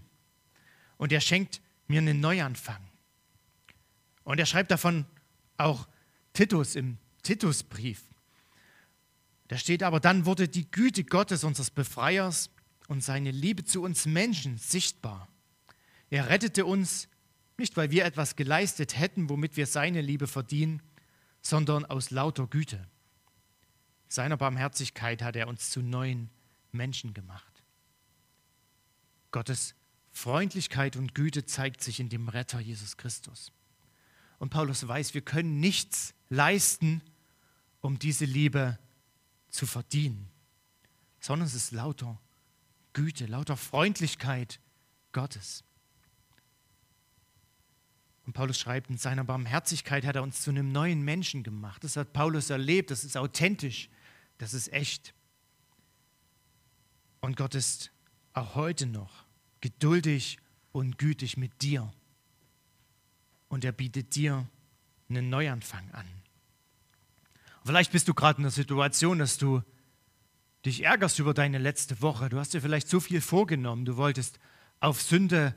Und 0.97 1.13
er 1.13 1.21
schenkt 1.21 1.61
mir 1.89 2.01
einen 2.01 2.21
Neuanfang. 2.21 2.89
Und 4.25 4.41
er 4.41 4.47
schreibt 4.47 4.71
davon 4.71 5.05
auch 5.59 5.87
Titus 6.37 6.77
im 6.77 6.99
Titusbrief. 7.23 8.05
Da 9.49 9.57
steht 9.57 9.83
aber, 9.83 10.01
dann 10.01 10.27
wurde 10.27 10.49
die 10.49 10.71
Güte 10.71 11.03
Gottes, 11.03 11.45
unseres 11.45 11.71
Befreiers, 11.71 12.51
und 12.89 13.03
seine 13.03 13.31
Liebe 13.31 13.65
zu 13.65 13.83
uns 13.83 14.05
Menschen 14.05 14.59
sichtbar. 14.59 15.29
Er 16.11 16.29
rettete 16.29 16.67
uns 16.67 17.09
nicht, 17.57 17.77
weil 17.79 17.91
wir 17.91 18.05
etwas 18.05 18.37
geleistet 18.37 18.99
hätten, 18.99 19.31
womit 19.31 19.57
wir 19.57 19.67
seine 19.67 20.03
Liebe 20.03 20.27
verdienen, 20.27 20.83
sondern 21.41 21.87
aus 21.87 22.11
lauter 22.11 22.47
Güte. 22.47 22.87
Seiner 24.09 24.37
Barmherzigkeit 24.37 25.23
hat 25.23 25.37
er 25.37 25.49
uns 25.49 25.71
zu 25.71 25.81
neuen 25.81 26.29
Menschen 26.71 27.15
gemacht. 27.15 27.65
Gottes 29.31 29.75
Freundlichkeit 30.13 30.97
und 30.97 31.15
Güte 31.15 31.47
zeigt 31.47 31.83
sich 31.83 31.99
in 31.99 32.11
dem 32.11 32.29
Retter 32.29 32.61
Jesus 32.61 32.99
Christus. 32.99 33.53
Und 34.39 34.51
Paulus 34.51 34.87
weiß, 34.87 35.15
wir 35.15 35.23
können 35.23 35.61
nichts 35.61 36.15
leisten, 36.29 37.03
um 37.81 37.99
diese 37.99 38.25
Liebe 38.25 38.79
zu 39.49 39.67
verdienen, 39.67 40.29
sondern 41.21 41.47
es 41.47 41.55
ist 41.55 41.73
lauter 41.73 42.21
Güte, 42.93 43.27
lauter 43.27 43.57
Freundlichkeit 43.57 44.61
Gottes. 45.13 45.65
Und 48.27 48.33
Paulus 48.33 48.59
schreibt, 48.59 48.91
in 48.91 48.99
seiner 48.99 49.25
Barmherzigkeit 49.25 50.05
hat 50.05 50.17
er 50.17 50.23
uns 50.23 50.43
zu 50.43 50.51
einem 50.51 50.73
neuen 50.73 51.03
Menschen 51.03 51.43
gemacht. 51.43 51.85
Das 51.85 51.97
hat 51.97 52.13
Paulus 52.13 52.51
erlebt, 52.51 52.91
das 52.91 53.05
ist 53.05 53.17
authentisch, 53.17 53.89
das 54.39 54.53
ist 54.53 54.73
echt. 54.73 55.15
Und 57.21 57.37
Gott 57.37 57.55
ist 57.55 57.93
auch 58.33 58.57
heute 58.57 58.87
noch 58.87 59.25
geduldig 59.61 60.39
und 60.73 60.99
gütig 60.99 61.37
mit 61.37 61.63
dir 61.63 61.93
und 63.49 63.65
er 63.65 63.73
bietet 63.73 64.15
dir 64.15 64.49
einen 65.09 65.31
Neuanfang 65.31 65.91
an. 65.93 66.07
vielleicht 67.65 67.93
bist 67.93 68.09
du 68.09 68.15
gerade 68.15 68.39
in 68.39 68.43
der 68.45 68.53
Situation, 68.53 69.19
dass 69.19 69.39
du 69.39 69.63
dich 70.65 70.83
ärgerst 70.83 71.19
über 71.19 71.33
deine 71.33 71.59
letzte 71.59 72.03
Woche. 72.03 72.29
Du 72.29 72.39
hast 72.39 72.55
dir 72.55 72.61
vielleicht 72.61 72.89
so 72.89 72.99
viel 73.01 73.21
vorgenommen. 73.21 73.85
Du 73.85 73.97
wolltest 73.97 74.39
auf 74.81 75.01
Sünde 75.01 75.55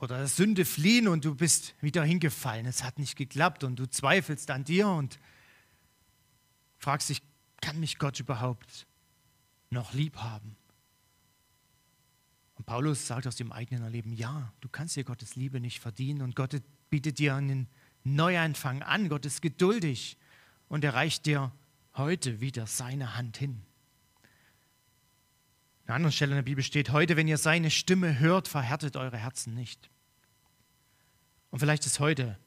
oder 0.00 0.26
Sünde 0.26 0.64
fliehen 0.64 1.08
und 1.08 1.24
du 1.24 1.34
bist 1.34 1.74
wieder 1.80 2.02
hingefallen. 2.02 2.66
Es 2.66 2.82
hat 2.82 2.98
nicht 2.98 3.16
geklappt 3.16 3.64
und 3.64 3.76
du 3.76 3.88
zweifelst 3.88 4.50
an 4.50 4.64
dir 4.64 4.88
und 4.88 5.18
fragst 6.78 7.10
dich, 7.10 7.22
kann 7.60 7.78
mich 7.78 7.98
Gott 7.98 8.18
überhaupt 8.18 8.86
noch 9.70 9.92
lieb 9.92 10.16
haben? 10.16 10.56
Und 12.62 12.66
Paulus 12.66 13.08
sagt 13.08 13.26
aus 13.26 13.34
dem 13.34 13.50
eigenen 13.50 13.82
Erleben, 13.82 14.12
ja, 14.12 14.52
du 14.60 14.68
kannst 14.68 14.94
dir 14.94 15.02
Gottes 15.02 15.34
Liebe 15.34 15.58
nicht 15.58 15.80
verdienen 15.80 16.22
und 16.22 16.36
Gott 16.36 16.54
bietet 16.90 17.18
dir 17.18 17.34
einen 17.34 17.66
Neuanfang 18.04 18.84
an. 18.84 19.08
Gott 19.08 19.26
ist 19.26 19.42
geduldig 19.42 20.16
und 20.68 20.84
er 20.84 20.94
reicht 20.94 21.26
dir 21.26 21.50
heute 21.96 22.40
wieder 22.40 22.68
seine 22.68 23.16
Hand 23.16 23.36
hin. 23.36 23.62
An 25.82 25.88
einer 25.88 25.94
anderen 25.96 26.12
Stelle 26.12 26.30
in 26.30 26.36
der 26.36 26.42
Bibel 26.42 26.62
steht, 26.62 26.92
heute, 26.92 27.16
wenn 27.16 27.26
ihr 27.26 27.36
seine 27.36 27.68
Stimme 27.68 28.20
hört, 28.20 28.46
verhärtet 28.46 28.96
eure 28.96 29.18
Herzen 29.18 29.54
nicht. 29.54 29.90
Und 31.50 31.58
vielleicht 31.58 31.84
ist 31.84 31.98
heute 31.98 32.38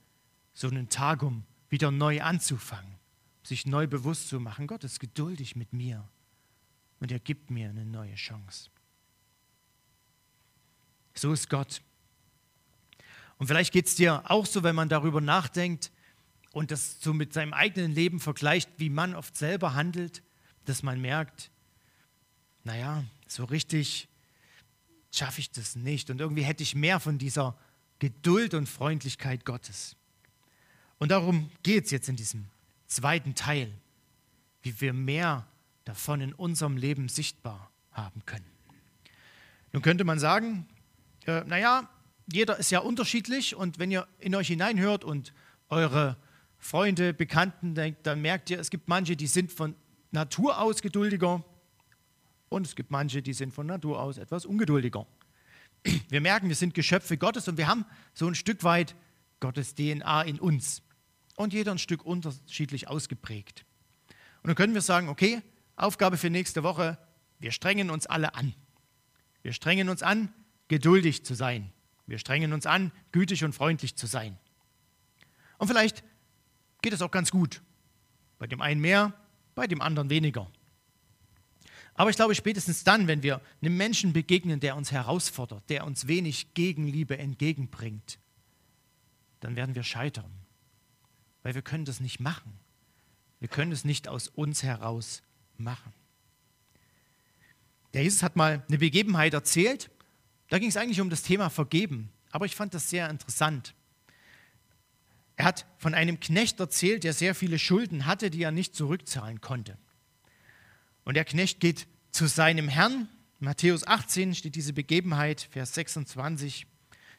so 0.53 0.69
ein 0.69 0.87
Tag, 0.87 1.23
um 1.23 1.43
wieder 1.67 1.91
neu 1.91 2.21
anzufangen, 2.21 2.95
sich 3.43 3.65
neu 3.65 3.85
bewusst 3.85 4.29
zu 4.29 4.39
machen, 4.39 4.65
Gott 4.65 4.85
ist 4.85 5.01
geduldig 5.01 5.57
mit 5.57 5.73
mir 5.73 6.07
und 7.01 7.11
er 7.11 7.19
gibt 7.19 7.51
mir 7.51 7.67
eine 7.67 7.83
neue 7.83 8.15
Chance. 8.15 8.69
So 11.15 11.33
ist 11.33 11.49
Gott. 11.49 11.81
Und 13.37 13.47
vielleicht 13.47 13.73
geht 13.73 13.87
es 13.87 13.95
dir 13.95 14.29
auch 14.29 14.45
so, 14.45 14.63
wenn 14.63 14.75
man 14.75 14.89
darüber 14.89 15.21
nachdenkt 15.21 15.91
und 16.51 16.71
das 16.71 17.01
so 17.01 17.13
mit 17.13 17.33
seinem 17.33 17.53
eigenen 17.53 17.91
Leben 17.93 18.19
vergleicht, 18.19 18.69
wie 18.77 18.89
man 18.89 19.15
oft 19.15 19.35
selber 19.35 19.73
handelt, 19.73 20.23
dass 20.65 20.83
man 20.83 21.01
merkt, 21.01 21.51
naja, 22.63 23.03
so 23.27 23.43
richtig 23.45 24.07
schaffe 25.11 25.39
ich 25.39 25.51
das 25.51 25.75
nicht. 25.75 26.09
Und 26.09 26.19
irgendwie 26.19 26.43
hätte 26.43 26.63
ich 26.63 26.75
mehr 26.75 26.99
von 26.99 27.17
dieser 27.17 27.57
Geduld 27.99 28.53
und 28.53 28.67
Freundlichkeit 28.67 29.45
Gottes. 29.45 29.95
Und 30.97 31.09
darum 31.11 31.49
geht 31.63 31.85
es 31.85 31.91
jetzt 31.91 32.09
in 32.09 32.15
diesem 32.15 32.47
zweiten 32.87 33.35
Teil, 33.35 33.71
wie 34.61 34.79
wir 34.81 34.93
mehr 34.93 35.45
davon 35.83 36.21
in 36.21 36.33
unserem 36.33 36.77
Leben 36.77 37.09
sichtbar 37.09 37.69
haben 37.91 38.25
können. 38.25 38.45
Nun 39.71 39.81
könnte 39.81 40.03
man 40.03 40.19
sagen, 40.19 40.67
äh, 41.25 41.43
naja, 41.45 41.89
jeder 42.31 42.57
ist 42.57 42.71
ja 42.71 42.79
unterschiedlich 42.79 43.55
und 43.55 43.79
wenn 43.79 43.91
ihr 43.91 44.07
in 44.19 44.35
euch 44.35 44.47
hineinhört 44.47 45.03
und 45.03 45.33
eure 45.69 46.17
Freunde, 46.57 47.13
Bekannten 47.13 47.75
denkt, 47.75 48.07
dann 48.07 48.21
merkt 48.21 48.49
ihr, 48.49 48.59
es 48.59 48.69
gibt 48.69 48.87
manche, 48.87 49.15
die 49.15 49.27
sind 49.27 49.51
von 49.51 49.75
Natur 50.11 50.59
aus 50.59 50.81
geduldiger 50.81 51.43
und 52.49 52.65
es 52.65 52.75
gibt 52.75 52.91
manche, 52.91 53.21
die 53.21 53.33
sind 53.33 53.53
von 53.53 53.67
Natur 53.67 53.99
aus 54.01 54.17
etwas 54.17 54.45
ungeduldiger. 54.45 55.05
Wir 56.09 56.21
merken, 56.21 56.47
wir 56.47 56.55
sind 56.55 56.73
Geschöpfe 56.73 57.17
Gottes 57.17 57.47
und 57.47 57.57
wir 57.57 57.67
haben 57.67 57.85
so 58.13 58.27
ein 58.27 58.33
Stück 58.33 58.63
weit 58.63 58.95
Gottes 59.39 59.75
DNA 59.75 60.23
in 60.23 60.39
uns 60.39 60.81
und 61.35 61.53
jeder 61.53 61.71
ein 61.71 61.77
Stück 61.77 62.03
unterschiedlich 62.03 62.87
ausgeprägt. 62.87 63.65
Und 64.41 64.47
dann 64.47 64.55
können 64.55 64.73
wir 64.73 64.81
sagen, 64.81 65.09
okay, 65.09 65.43
Aufgabe 65.75 66.17
für 66.17 66.29
nächste 66.29 66.63
Woche, 66.63 66.97
wir 67.37 67.51
strengen 67.51 67.91
uns 67.91 68.07
alle 68.07 68.33
an. 68.33 68.55
Wir 69.43 69.53
strengen 69.53 69.89
uns 69.89 70.01
an, 70.01 70.33
geduldig 70.67 71.25
zu 71.25 71.35
sein. 71.35 71.71
Wir 72.07 72.19
strengen 72.19 72.53
uns 72.53 72.65
an, 72.65 72.91
gütig 73.11 73.43
und 73.43 73.53
freundlich 73.53 73.95
zu 73.95 74.07
sein. 74.07 74.37
Und 75.57 75.67
vielleicht 75.67 76.03
geht 76.81 76.93
es 76.93 77.01
auch 77.01 77.11
ganz 77.11 77.31
gut. 77.31 77.61
Bei 78.37 78.47
dem 78.47 78.61
einen 78.61 78.81
mehr, 78.81 79.13
bei 79.55 79.67
dem 79.67 79.81
anderen 79.81 80.09
weniger. 80.09 80.51
Aber 81.95 82.09
ich 82.09 82.17
glaube, 82.17 82.35
spätestens 82.35 82.83
dann, 82.83 83.07
wenn 83.07 83.23
wir 83.23 83.41
einem 83.61 83.77
Menschen 83.77 84.11
begegnen, 84.11 84.59
der 84.59 84.75
uns 84.75 84.91
herausfordert, 84.91 85.69
der 85.69 85.85
uns 85.85 86.07
wenig 86.07 86.53
Gegenliebe 86.53 87.17
entgegenbringt, 87.17 88.19
dann 89.39 89.55
werden 89.55 89.75
wir 89.75 89.83
scheitern. 89.83 90.29
Weil 91.41 91.55
wir 91.55 91.61
können 91.61 91.85
das 91.85 92.01
nicht 92.01 92.19
machen. 92.19 92.59
Wir 93.39 93.47
können 93.47 93.71
es 93.71 93.85
nicht 93.85 94.07
aus 94.07 94.27
uns 94.27 94.63
heraus 94.63 95.21
machen. 95.57 95.93
Der 97.93 98.03
Jesus 98.03 98.23
hat 98.23 98.35
mal 98.35 98.63
eine 98.67 98.77
Begebenheit 98.77 99.33
erzählt, 99.33 99.89
da 100.49 100.59
ging 100.59 100.69
es 100.69 100.77
eigentlich 100.77 101.01
um 101.01 101.09
das 101.09 101.23
Thema 101.23 101.49
Vergeben, 101.49 102.09
aber 102.31 102.45
ich 102.45 102.55
fand 102.55 102.73
das 102.73 102.89
sehr 102.89 103.09
interessant. 103.09 103.73
Er 105.37 105.45
hat 105.45 105.65
von 105.77 105.93
einem 105.93 106.19
Knecht 106.19 106.59
erzählt, 106.59 107.03
der 107.03 107.13
sehr 107.13 107.35
viele 107.35 107.59
Schulden 107.59 108.05
hatte, 108.05 108.29
die 108.29 108.43
er 108.43 108.51
nicht 108.51 108.75
zurückzahlen 108.75 109.41
konnte. 109.41 109.77
Und 111.03 111.15
der 111.15 111.25
Knecht 111.25 111.59
geht 111.59 111.87
zu 112.11 112.27
seinem 112.27 112.69
Herrn. 112.69 113.09
Matthäus 113.39 113.85
18 113.85 114.33
steht 114.33 114.55
diese 114.55 114.73
Begebenheit, 114.73 115.47
Vers 115.51 115.73
26. 115.73 116.67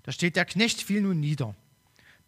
Da 0.03 0.13
steht, 0.13 0.37
der 0.37 0.45
Knecht 0.45 0.83
fiel 0.83 1.03
nun 1.03 1.21
nieder, 1.21 1.55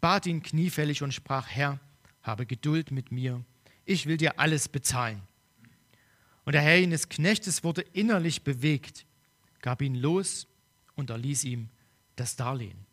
bat 0.01 0.25
ihn 0.25 0.43
kniefällig 0.43 1.01
und 1.01 1.13
sprach, 1.13 1.47
Herr, 1.47 1.79
habe 2.21 2.45
Geduld 2.45 2.91
mit 2.91 3.11
mir, 3.11 3.43
ich 3.85 4.05
will 4.05 4.17
dir 4.17 4.39
alles 4.39 4.69
bezahlen. 4.69 5.21
Und 6.45 6.53
der 6.53 6.61
Herr 6.61 6.77
jenes 6.77 7.09
Knechtes 7.09 7.63
wurde 7.63 7.81
innerlich 7.81 8.43
bewegt, 8.43 9.05
gab 9.61 9.81
ihn 9.81 9.95
los 9.95 10.47
und 10.99 11.09
erließ 11.09 11.43
ihm 11.45 11.69
das 12.15 12.35
Darlehen. 12.35 12.85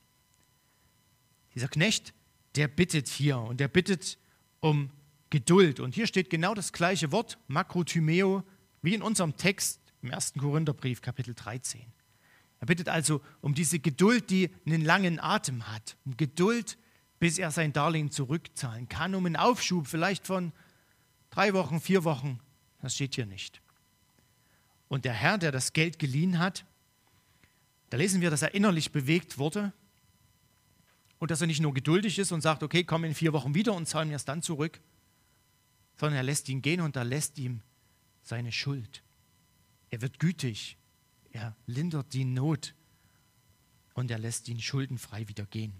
Dieser 1.54 1.68
Knecht, 1.68 2.14
der 2.54 2.68
bittet 2.68 3.08
hier 3.08 3.38
und 3.38 3.60
der 3.60 3.68
bittet 3.68 4.18
um 4.60 4.90
Geduld. 5.30 5.80
Und 5.80 5.94
hier 5.94 6.06
steht 6.06 6.30
genau 6.30 6.54
das 6.54 6.72
gleiche 6.72 7.12
Wort, 7.12 7.38
Makrotymeo, 7.48 8.44
wie 8.82 8.94
in 8.94 9.02
unserem 9.02 9.36
Text 9.36 9.80
im 10.02 10.12
1. 10.12 10.34
Korintherbrief, 10.34 11.00
Kapitel 11.00 11.34
13. 11.34 11.80
Er 12.60 12.66
bittet 12.66 12.88
also 12.88 13.20
um 13.40 13.54
diese 13.54 13.78
Geduld, 13.78 14.30
die 14.30 14.50
einen 14.64 14.82
langen 14.82 15.20
Atem 15.20 15.66
hat, 15.66 15.96
um 16.04 16.16
Geduld, 16.16 16.78
bis 17.18 17.38
er 17.38 17.50
sein 17.50 17.72
Darlehen 17.72 18.10
zurückzahlen 18.10 18.88
kann, 18.88 19.14
um 19.14 19.26
einen 19.26 19.36
Aufschub 19.36 19.86
vielleicht 19.86 20.26
von 20.26 20.52
drei 21.30 21.52
Wochen, 21.54 21.80
vier 21.80 22.04
Wochen. 22.04 22.40
Das 22.80 22.94
steht 22.94 23.14
hier 23.14 23.26
nicht. 23.26 23.60
Und 24.88 25.04
der 25.04 25.14
Herr, 25.14 25.38
der 25.38 25.52
das 25.52 25.72
Geld 25.72 25.98
geliehen 25.98 26.38
hat, 26.38 26.64
da 27.90 27.96
lesen 27.96 28.20
wir, 28.20 28.30
dass 28.30 28.42
er 28.42 28.54
innerlich 28.54 28.92
bewegt 28.92 29.38
wurde 29.38 29.72
und 31.18 31.30
dass 31.30 31.40
er 31.40 31.46
nicht 31.46 31.60
nur 31.60 31.74
geduldig 31.74 32.18
ist 32.18 32.32
und 32.32 32.40
sagt, 32.40 32.62
okay, 32.62 32.84
komm 32.84 33.04
in 33.04 33.14
vier 33.14 33.32
Wochen 33.32 33.54
wieder 33.54 33.74
und 33.74 33.86
zahl 33.86 34.06
mir 34.06 34.16
es 34.16 34.24
dann 34.24 34.42
zurück, 34.42 34.80
sondern 35.98 36.16
er 36.16 36.22
lässt 36.22 36.48
ihn 36.48 36.62
gehen 36.62 36.80
und 36.80 36.96
er 36.96 37.04
lässt 37.04 37.38
ihm 37.38 37.62
seine 38.22 38.52
Schuld. 38.52 39.02
Er 39.90 40.02
wird 40.02 40.18
gütig, 40.18 40.76
er 41.30 41.56
lindert 41.66 42.12
die 42.12 42.24
Not 42.24 42.74
und 43.94 44.10
er 44.10 44.18
lässt 44.18 44.48
ihn 44.48 44.60
schuldenfrei 44.60 45.28
wieder 45.28 45.46
gehen. 45.46 45.72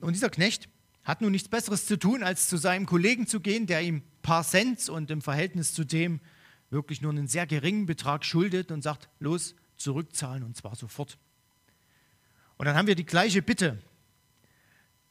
Und 0.00 0.12
dieser 0.12 0.30
Knecht 0.30 0.68
hat 1.02 1.20
nun 1.20 1.32
nichts 1.32 1.48
Besseres 1.48 1.86
zu 1.86 1.98
tun, 1.98 2.22
als 2.22 2.48
zu 2.48 2.56
seinem 2.56 2.86
Kollegen 2.86 3.26
zu 3.26 3.40
gehen, 3.40 3.66
der 3.66 3.82
ihm 3.82 4.02
paar 4.22 4.44
Cent 4.44 4.88
und 4.88 5.10
im 5.10 5.22
Verhältnis 5.22 5.72
zu 5.72 5.84
dem 5.84 6.20
wirklich 6.70 7.02
nur 7.02 7.12
einen 7.12 7.28
sehr 7.28 7.46
geringen 7.46 7.86
Betrag 7.86 8.24
schuldet 8.24 8.70
und 8.70 8.82
sagt, 8.82 9.08
los, 9.18 9.54
zurückzahlen 9.76 10.42
und 10.42 10.56
zwar 10.56 10.76
sofort. 10.76 11.18
Und 12.56 12.66
dann 12.66 12.76
haben 12.76 12.86
wir 12.86 12.94
die 12.94 13.06
gleiche 13.06 13.42
Bitte. 13.42 13.82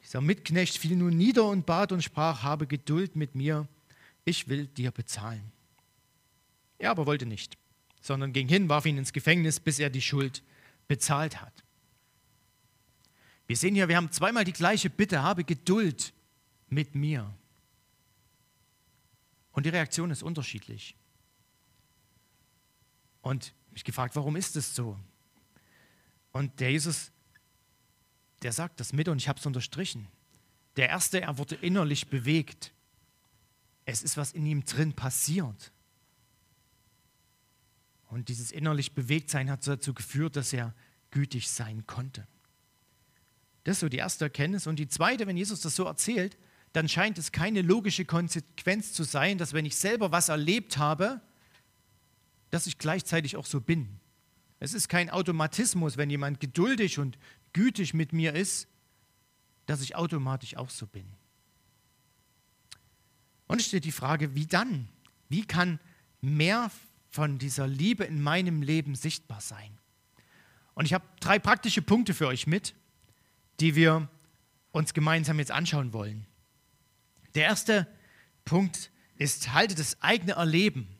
Dieser 0.02 0.20
Mitknecht 0.20 0.76
fiel 0.76 0.96
nun 0.96 1.16
nieder 1.16 1.44
und 1.46 1.66
bat 1.66 1.92
und 1.92 2.02
sprach, 2.02 2.42
habe 2.42 2.66
Geduld 2.66 3.16
mit 3.16 3.34
mir, 3.34 3.68
ich 4.24 4.48
will 4.48 4.66
dir 4.66 4.90
bezahlen. 4.90 5.52
Er 6.78 6.90
aber 6.90 7.06
wollte 7.06 7.26
nicht, 7.26 7.56
sondern 8.00 8.32
ging 8.32 8.48
hin, 8.48 8.68
warf 8.68 8.86
ihn 8.86 8.98
ins 8.98 9.12
Gefängnis, 9.12 9.60
bis 9.60 9.78
er 9.78 9.90
die 9.90 10.02
Schuld 10.02 10.42
bezahlt 10.88 11.40
hat. 11.40 11.52
Wir 13.46 13.56
sehen 13.56 13.74
hier, 13.74 13.88
wir 13.88 13.96
haben 13.96 14.10
zweimal 14.10 14.44
die 14.44 14.52
gleiche 14.52 14.90
Bitte, 14.90 15.22
habe 15.22 15.44
Geduld 15.44 16.12
mit 16.68 16.94
mir. 16.94 17.32
Und 19.52 19.66
die 19.66 19.70
Reaktion 19.70 20.10
ist 20.10 20.22
unterschiedlich. 20.22 20.96
Und 23.22 23.54
mich 23.74 23.84
gefragt, 23.84 24.16
warum 24.16 24.36
ist 24.36 24.56
es 24.56 24.74
so? 24.74 24.98
Und 26.32 26.58
der 26.60 26.72
Jesus, 26.72 27.12
der 28.42 28.52
sagt 28.52 28.80
das 28.80 28.92
mit 28.92 29.08
und 29.08 29.18
ich 29.18 29.28
habe 29.28 29.38
es 29.38 29.46
unterstrichen. 29.46 30.08
Der 30.76 30.88
erste, 30.88 31.20
er 31.20 31.38
wurde 31.38 31.54
innerlich 31.56 32.08
bewegt. 32.08 32.72
Es 33.84 34.02
ist 34.02 34.16
was 34.16 34.32
in 34.32 34.46
ihm 34.46 34.64
drin 34.64 34.92
passiert. 34.92 35.72
Und 38.08 38.28
dieses 38.28 38.50
innerlich 38.50 38.94
Bewegtsein 38.94 39.50
hat 39.50 39.66
dazu 39.66 39.94
geführt, 39.94 40.36
dass 40.36 40.52
er 40.52 40.74
gütig 41.10 41.50
sein 41.50 41.86
konnte. 41.86 42.26
Das 43.64 43.76
ist 43.76 43.80
so 43.80 43.88
die 43.88 43.96
erste 43.96 44.26
Erkenntnis. 44.26 44.66
Und 44.66 44.78
die 44.78 44.88
zweite, 44.88 45.26
wenn 45.26 45.36
Jesus 45.36 45.60
das 45.60 45.74
so 45.74 45.84
erzählt, 45.84 46.36
dann 46.72 46.88
scheint 46.88 47.18
es 47.18 47.32
keine 47.32 47.62
logische 47.62 48.04
Konsequenz 48.04 48.92
zu 48.92 49.04
sein, 49.04 49.38
dass 49.38 49.52
wenn 49.52 49.64
ich 49.64 49.76
selber 49.76 50.12
was 50.12 50.28
erlebt 50.28 50.76
habe, 50.76 51.20
dass 52.54 52.68
ich 52.68 52.78
gleichzeitig 52.78 53.36
auch 53.36 53.46
so 53.46 53.60
bin. 53.60 53.98
Es 54.60 54.74
ist 54.74 54.88
kein 54.88 55.10
Automatismus, 55.10 55.96
wenn 55.96 56.08
jemand 56.08 56.38
geduldig 56.38 57.00
und 57.00 57.18
gütig 57.52 57.94
mit 57.94 58.12
mir 58.12 58.32
ist, 58.32 58.68
dass 59.66 59.82
ich 59.82 59.96
automatisch 59.96 60.56
auch 60.56 60.70
so 60.70 60.86
bin. 60.86 61.04
Und 63.48 63.60
es 63.60 63.66
steht 63.66 63.84
die 63.84 63.90
Frage, 63.90 64.36
wie 64.36 64.46
dann? 64.46 64.88
Wie 65.28 65.44
kann 65.44 65.80
mehr 66.20 66.70
von 67.10 67.38
dieser 67.40 67.66
Liebe 67.66 68.04
in 68.04 68.22
meinem 68.22 68.62
Leben 68.62 68.94
sichtbar 68.94 69.40
sein? 69.40 69.76
Und 70.74 70.84
ich 70.84 70.94
habe 70.94 71.04
drei 71.18 71.40
praktische 71.40 71.82
Punkte 71.82 72.14
für 72.14 72.28
euch 72.28 72.46
mit, 72.46 72.76
die 73.58 73.74
wir 73.74 74.08
uns 74.70 74.94
gemeinsam 74.94 75.40
jetzt 75.40 75.50
anschauen 75.50 75.92
wollen. 75.92 76.24
Der 77.34 77.46
erste 77.46 77.88
Punkt 78.44 78.92
ist, 79.16 79.52
halte 79.52 79.74
das 79.74 80.00
eigene 80.02 80.34
Erleben 80.34 80.93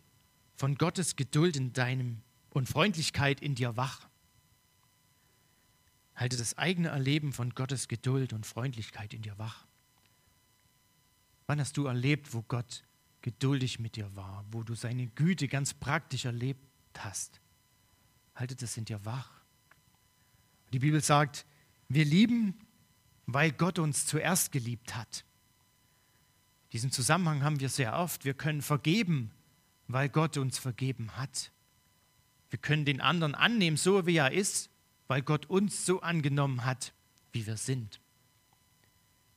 von 0.57 0.77
Gottes 0.77 1.17
Geduld 1.17 1.57
in 1.57 1.73
deinem 1.73 2.23
und 2.51 2.69
Freundlichkeit 2.69 3.41
in 3.41 3.55
dir 3.55 3.77
wach. 3.77 4.09
Halte 6.15 6.37
das 6.37 6.57
eigene 6.57 6.89
Erleben 6.89 7.33
von 7.33 7.51
Gottes 7.51 7.89
Geduld 7.89 8.33
und 8.33 8.47
Freundlichkeit 8.47 9.13
in 9.15 9.23
dir 9.23 9.37
wach. 9.39 9.67
Wann 11.47 11.61
hast 11.61 11.77
du 11.77 11.87
erlebt, 11.87 12.33
wo 12.33 12.43
Gott 12.43 12.85
geduldig 13.21 13.79
mit 13.81 13.97
dir 13.97 14.15
war, 14.15 14.45
wo 14.51 14.63
du 14.63 14.75
seine 14.75 15.09
Güte 15.09 15.49
ganz 15.49 15.75
praktisch 15.75 16.25
erlebt 16.25 16.61
hast? 16.99 17.41
Halte 18.35 18.55
das 18.55 18.77
in 18.77 18.85
dir 18.85 19.05
wach. 19.05 19.31
Die 20.73 20.79
Bibel 20.79 21.03
sagt, 21.03 21.47
wir 21.89 22.05
lieben, 22.05 22.55
weil 23.27 23.53
Gott 23.53 23.79
uns 23.79 24.07
zuerst 24.07 24.53
geliebt 24.53 24.95
hat. 24.95 25.25
Diesen 26.73 26.91
Zusammenhang 26.91 27.43
haben 27.43 27.61
wir 27.61 27.69
sehr 27.69 27.97
oft. 27.97 28.25
Wir 28.25 28.35
können 28.35 28.63
vergeben, 28.63 29.31
weil 29.89 30.09
Gott 30.09 30.37
uns 30.37 30.59
vergeben 30.59 31.17
hat. 31.17 31.51
Wir 32.51 32.59
können 32.59 32.85
den 32.85 33.01
anderen 33.01 33.35
annehmen, 33.35 33.77
so 33.77 34.07
wie 34.07 34.17
er 34.17 34.33
ist, 34.33 34.71
weil 35.07 35.23
Gott 35.23 35.47
uns 35.47 35.85
so 35.85 36.01
angenommen 36.01 36.65
hat, 36.65 36.93
wie 37.33 37.47
wir 37.47 37.57
sind. 37.57 38.01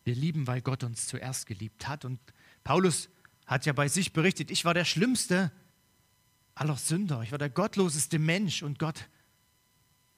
Wir 0.04 0.16
lieben, 0.16 0.48
weil 0.48 0.62
Gott 0.62 0.84
uns 0.84 1.08
zuerst 1.08 1.48
geliebt 1.48 1.88
hat. 1.88 2.06
Und 2.06 2.20
Paulus 2.64 3.10
hat 3.46 3.66
ja 3.66 3.74
bei 3.74 3.88
sich 3.88 4.14
berichtet, 4.14 4.52
ich 4.52 4.66
war 4.66 4.74
der 4.74 4.86
schlimmste 4.86 5.52
aller 6.56 6.78
Sünder, 6.78 7.22
ich 7.22 7.32
war 7.32 7.38
der 7.38 7.50
gottloseste 7.50 8.20
Mensch 8.20 8.64
und 8.64 8.80
Gott 8.80 9.10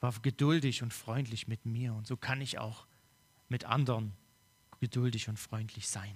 war 0.00 0.12
geduldig 0.22 0.82
und 0.82 0.94
freundlich 0.94 1.48
mit 1.48 1.66
mir. 1.66 1.94
Und 1.94 2.06
so 2.06 2.16
kann 2.16 2.40
ich 2.40 2.58
auch 2.58 2.86
mit 3.48 3.64
anderen 3.64 4.12
geduldig 4.80 5.28
und 5.28 5.38
freundlich 5.38 5.88
sein. 5.88 6.14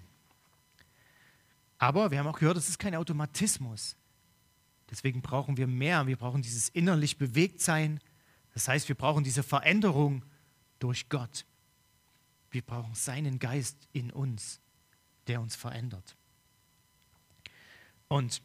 Aber 1.79 2.11
wir 2.11 2.19
haben 2.19 2.27
auch 2.27 2.39
gehört, 2.39 2.57
es 2.57 2.69
ist 2.69 2.79
kein 2.79 2.95
Automatismus. 2.95 3.97
Deswegen 4.95 5.23
brauchen 5.23 5.57
wir 5.57 5.67
mehr. 5.67 6.07
Wir 6.07 6.17
brauchen 6.17 6.41
dieses 6.41 6.69
innerlich 6.69 7.19
Bewegtsein. 7.19 7.99
Das 8.53 8.69
heißt, 8.69 8.87
wir 8.87 8.95
brauchen 8.95 9.25
diese 9.25 9.43
Veränderung 9.43 10.25
durch 10.79 11.09
Gott. 11.09 11.47
Wir 12.53 12.63
brauchen 12.63 12.95
seinen 12.95 13.41
Geist 13.41 13.89
in 13.93 14.13
uns, 14.13 14.61
der 15.27 15.41
uns 15.41 15.57
verändert. 15.57 16.17
Und 18.07 18.41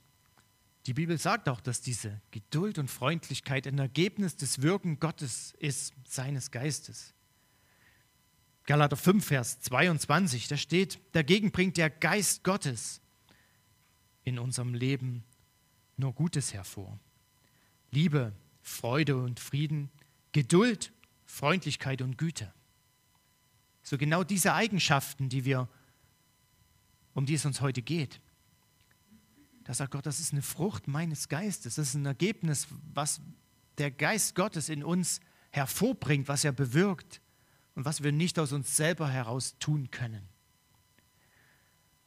die 0.87 0.95
Bibel 0.95 1.19
sagt 1.19 1.49
auch, 1.49 1.61
dass 1.61 1.81
diese 1.81 2.19
Geduld 2.31 2.79
und 2.79 2.89
Freundlichkeit 2.89 3.67
ein 3.67 3.77
Ergebnis 3.77 4.35
des 4.35 4.63
Wirken 4.63 4.99
Gottes 4.99 5.53
ist, 5.59 5.93
seines 6.07 6.49
Geistes. 6.49 7.13
Galater 8.65 8.97
5, 8.97 9.23
Vers 9.23 9.59
22, 9.59 10.47
da 10.47 10.57
steht, 10.57 10.99
dagegen 11.11 11.51
bringt 11.51 11.77
der 11.77 11.91
Geist 11.91 12.43
Gottes 12.43 13.01
in 14.23 14.39
unserem 14.39 14.73
Leben 14.73 15.23
nur 15.99 16.13
Gutes 16.13 16.53
hervor. 16.53 16.99
Liebe, 17.91 18.33
Freude 18.61 19.17
und 19.17 19.39
Frieden, 19.39 19.89
Geduld, 20.31 20.91
Freundlichkeit 21.25 22.01
und 22.01 22.17
Güte. 22.17 22.53
So 23.83 23.97
genau 23.97 24.23
diese 24.23 24.53
Eigenschaften, 24.53 25.29
die 25.29 25.45
wir, 25.45 25.67
um 27.13 27.25
die 27.25 27.33
es 27.33 27.45
uns 27.45 27.61
heute 27.61 27.81
geht. 27.81 28.21
Da 29.63 29.73
sagt 29.73 29.91
Gott, 29.91 30.05
das 30.05 30.19
ist 30.19 30.31
eine 30.31 30.41
Frucht 30.41 30.87
meines 30.87 31.29
Geistes, 31.29 31.75
das 31.75 31.89
ist 31.89 31.95
ein 31.95 32.05
Ergebnis, 32.05 32.67
was 32.93 33.21
der 33.77 33.91
Geist 33.91 34.35
Gottes 34.35 34.69
in 34.69 34.83
uns 34.83 35.19
hervorbringt, 35.51 36.27
was 36.27 36.43
er 36.43 36.51
bewirkt 36.51 37.21
und 37.75 37.85
was 37.85 38.03
wir 38.03 38.11
nicht 38.11 38.39
aus 38.39 38.51
uns 38.51 38.75
selber 38.75 39.09
heraus 39.09 39.55
tun 39.59 39.91
können. 39.91 40.27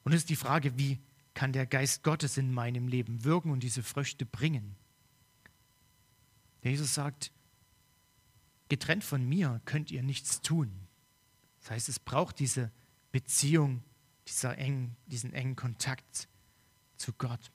Und 0.04 0.12
es 0.12 0.22
ist 0.22 0.30
die 0.30 0.36
Frage, 0.36 0.76
wie 0.76 0.98
kann 1.34 1.52
der 1.52 1.66
Geist 1.66 2.02
Gottes 2.02 2.36
in 2.36 2.52
meinem 2.52 2.88
Leben 2.88 3.24
wirken 3.24 3.50
und 3.50 3.62
diese 3.62 3.82
Früchte 3.82 4.26
bringen. 4.26 4.76
Jesus 6.62 6.94
sagt, 6.94 7.32
getrennt 8.68 9.04
von 9.04 9.28
mir 9.28 9.60
könnt 9.64 9.90
ihr 9.90 10.02
nichts 10.02 10.40
tun. 10.40 10.70
Das 11.60 11.70
heißt, 11.70 11.88
es 11.88 11.98
braucht 11.98 12.38
diese 12.38 12.70
Beziehung, 13.10 13.82
dieser 14.26 14.58
eng, 14.58 14.96
diesen 15.06 15.32
engen 15.32 15.56
Kontakt 15.56 16.28
zu 16.96 17.12
Gott. 17.12 17.50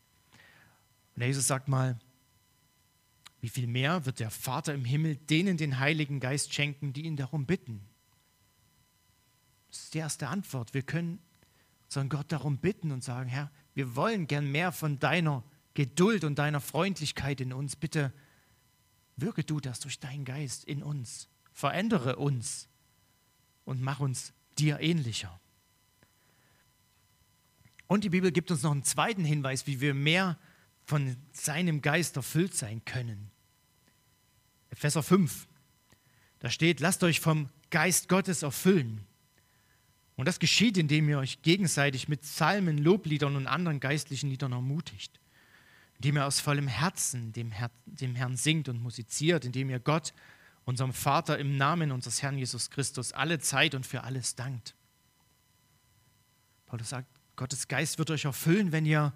Und 1.15 1.23
Jesus 1.23 1.47
sagt 1.47 1.67
mal, 1.67 1.97
wie 3.39 3.49
viel 3.49 3.67
mehr 3.67 4.05
wird 4.05 4.19
der 4.19 4.31
Vater 4.31 4.73
im 4.73 4.85
Himmel 4.85 5.15
denen 5.15 5.57
den 5.57 5.79
Heiligen 5.79 6.19
Geist 6.19 6.53
schenken, 6.53 6.93
die 6.93 7.05
ihn 7.05 7.15
darum 7.15 7.45
bitten? 7.45 7.81
Das 9.69 9.83
ist 9.83 9.93
die 9.93 9.99
erste 9.99 10.27
Antwort. 10.27 10.73
Wir 10.73 10.81
können 10.81 11.19
unseren 11.85 12.09
Gott 12.09 12.31
darum 12.31 12.57
bitten 12.57 12.91
und 12.91 13.03
sagen, 13.03 13.29
Herr, 13.29 13.51
wir 13.77 13.95
wollen 13.95 14.25
gern 14.25 14.51
mehr 14.51 14.71
von 14.71 14.97
deiner 14.97 15.43
Geduld 15.75 16.23
und 16.23 16.39
deiner 16.39 16.61
Freundlichkeit 16.61 17.39
in 17.41 17.53
uns. 17.53 17.75
Bitte 17.75 18.11
wirke 19.17 19.43
du 19.43 19.59
das 19.59 19.79
durch 19.79 19.99
deinen 19.99 20.25
Geist 20.25 20.63
in 20.63 20.81
uns. 20.81 21.29
Verändere 21.53 22.15
uns 22.15 22.69
und 23.65 23.79
mach 23.79 23.99
uns 23.99 24.33
dir 24.57 24.79
ähnlicher. 24.79 25.39
Und 27.85 28.03
die 28.03 28.09
Bibel 28.09 28.31
gibt 28.31 28.49
uns 28.49 28.63
noch 28.63 28.71
einen 28.71 28.83
zweiten 28.83 29.23
Hinweis, 29.23 29.67
wie 29.67 29.79
wir 29.79 29.93
mehr 29.93 30.39
von 30.83 31.15
seinem 31.31 31.83
Geist 31.83 32.15
erfüllt 32.15 32.55
sein 32.55 32.83
können. 32.83 33.29
Epheser 34.71 35.03
5, 35.03 35.47
da 36.39 36.49
steht, 36.49 36.79
lasst 36.79 37.03
euch 37.03 37.19
vom 37.19 37.47
Geist 37.69 38.09
Gottes 38.09 38.41
erfüllen. 38.41 39.05
Und 40.17 40.25
das 40.27 40.39
geschieht, 40.39 40.77
indem 40.77 41.07
ihr 41.07 41.19
euch 41.19 41.43
gegenseitig 41.43 42.07
mit 42.07 42.21
Psalmen, 42.21 42.79
Lobliedern 42.79 43.35
und 43.35 43.47
anderen 43.47 43.79
geistlichen 43.79 44.29
Liedern 44.29 44.51
ermutigt. 44.51 45.19
Indem 45.97 46.17
ihr 46.17 46.25
aus 46.25 46.39
vollem 46.39 46.67
Herzen 46.67 47.31
dem, 47.33 47.51
Her 47.51 47.71
dem 47.85 48.15
Herrn 48.15 48.35
singt 48.35 48.67
und 48.67 48.81
musiziert, 48.81 49.45
indem 49.45 49.69
ihr 49.69 49.79
Gott, 49.79 50.13
unserem 50.65 50.91
Vater, 50.91 51.37
im 51.37 51.55
Namen 51.55 51.91
unseres 51.91 52.21
Herrn 52.21 52.37
Jesus 52.37 52.69
Christus 52.71 53.13
alle 53.13 53.39
Zeit 53.39 53.73
und 53.73 53.85
für 53.85 54.03
alles 54.03 54.35
dankt. 54.35 54.75
Paulus 56.65 56.89
sagt, 56.89 57.07
Gottes 57.35 57.67
Geist 57.67 57.99
wird 57.99 58.11
euch 58.11 58.25
erfüllen, 58.25 58.71
wenn 58.71 58.85
ihr 58.85 59.13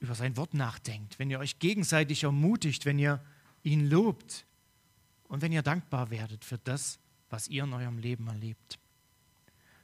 über 0.00 0.14
sein 0.14 0.36
Wort 0.36 0.54
nachdenkt, 0.54 1.18
wenn 1.18 1.30
ihr 1.30 1.38
euch 1.38 1.58
gegenseitig 1.58 2.24
ermutigt, 2.24 2.86
wenn 2.86 2.98
ihr 2.98 3.22
ihn 3.62 3.88
lobt 3.88 4.46
und 5.28 5.42
wenn 5.42 5.52
ihr 5.52 5.62
dankbar 5.62 6.10
werdet 6.10 6.44
für 6.44 6.58
das, 6.58 6.98
was 7.32 7.48
ihr 7.48 7.64
in 7.64 7.72
eurem 7.72 7.98
Leben 7.98 8.28
erlebt. 8.28 8.78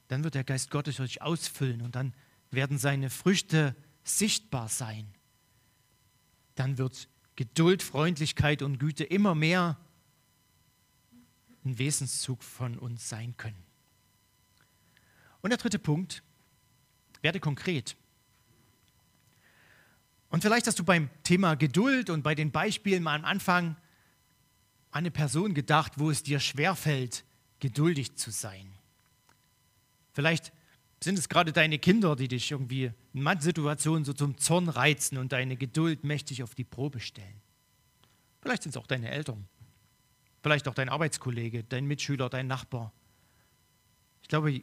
Dann 0.09 0.23
wird 0.23 0.35
der 0.35 0.45
Geist 0.45 0.71
Gottes 0.71 1.01
euch 1.01 1.23
ausfüllen 1.23 1.83
und 1.83 1.97
dann 1.97 2.15
werden 2.51 2.79
seine 2.79 3.11
Früchte 3.11 3.75
sichtbar 4.05 4.69
sein. 4.69 5.09
Dann 6.55 6.79
wird 6.79 7.09
Geduld, 7.37 7.83
Freundlichkeit 7.83 8.63
und 8.63 8.79
Güte 8.79 9.05
immer 9.05 9.35
mehr 9.35 9.79
ein 11.65 11.79
Wesenszug 11.79 12.43
von 12.43 12.79
uns 12.79 13.09
sein 13.09 13.37
können. 13.37 13.63
Und 15.41 15.51
der 15.51 15.59
dritte 15.59 15.79
Punkt, 15.79 16.23
werde 17.23 17.41
konkret. 17.41 17.97
Und 20.31 20.43
vielleicht 20.43 20.67
hast 20.67 20.79
du 20.79 20.85
beim 20.85 21.11
Thema 21.23 21.55
Geduld 21.55 22.11
und 22.11 22.23
bei 22.23 22.35
den 22.35 22.51
Beispielen 22.51 23.03
mal 23.03 23.17
am 23.17 23.25
Anfang 23.25 23.77
an 24.91 24.99
eine 25.01 25.11
Person 25.11 25.55
gedacht, 25.55 25.95
wo 25.97 26.11
es 26.11 26.23
dir 26.23 26.41
schwerfällt, 26.41 27.25
geduldig 27.61 28.17
zu 28.17 28.31
sein. 28.31 28.73
Vielleicht 30.13 30.53
sind 31.03 31.19
es 31.19 31.29
gerade 31.29 31.53
deine 31.53 31.79
Kinder, 31.79 32.17
die 32.17 32.29
dich 32.29 32.51
irgendwie 32.51 32.91
in 33.13 33.23
manchen 33.23 33.43
Situationen 33.43 34.05
so 34.05 34.13
zum 34.13 34.37
Zorn 34.39 34.69
reizen 34.69 35.19
und 35.19 35.33
deine 35.33 35.57
Geduld 35.57 36.05
mächtig 36.05 36.43
auf 36.43 36.55
die 36.55 36.65
Probe 36.65 37.01
stellen. 37.01 37.41
Vielleicht 38.41 38.65
sind 38.65 38.71
es 38.71 38.77
auch 38.77 38.87
deine 38.87 39.11
Eltern. 39.11 39.49
Vielleicht 40.43 40.67
auch 40.69 40.75
dein 40.75 40.89
Arbeitskollege, 40.89 41.65
dein 41.65 41.87
Mitschüler, 41.87 42.29
dein 42.29 42.47
Nachbar. 42.47 42.93
Ich 44.23 44.29
glaube, 44.29 44.63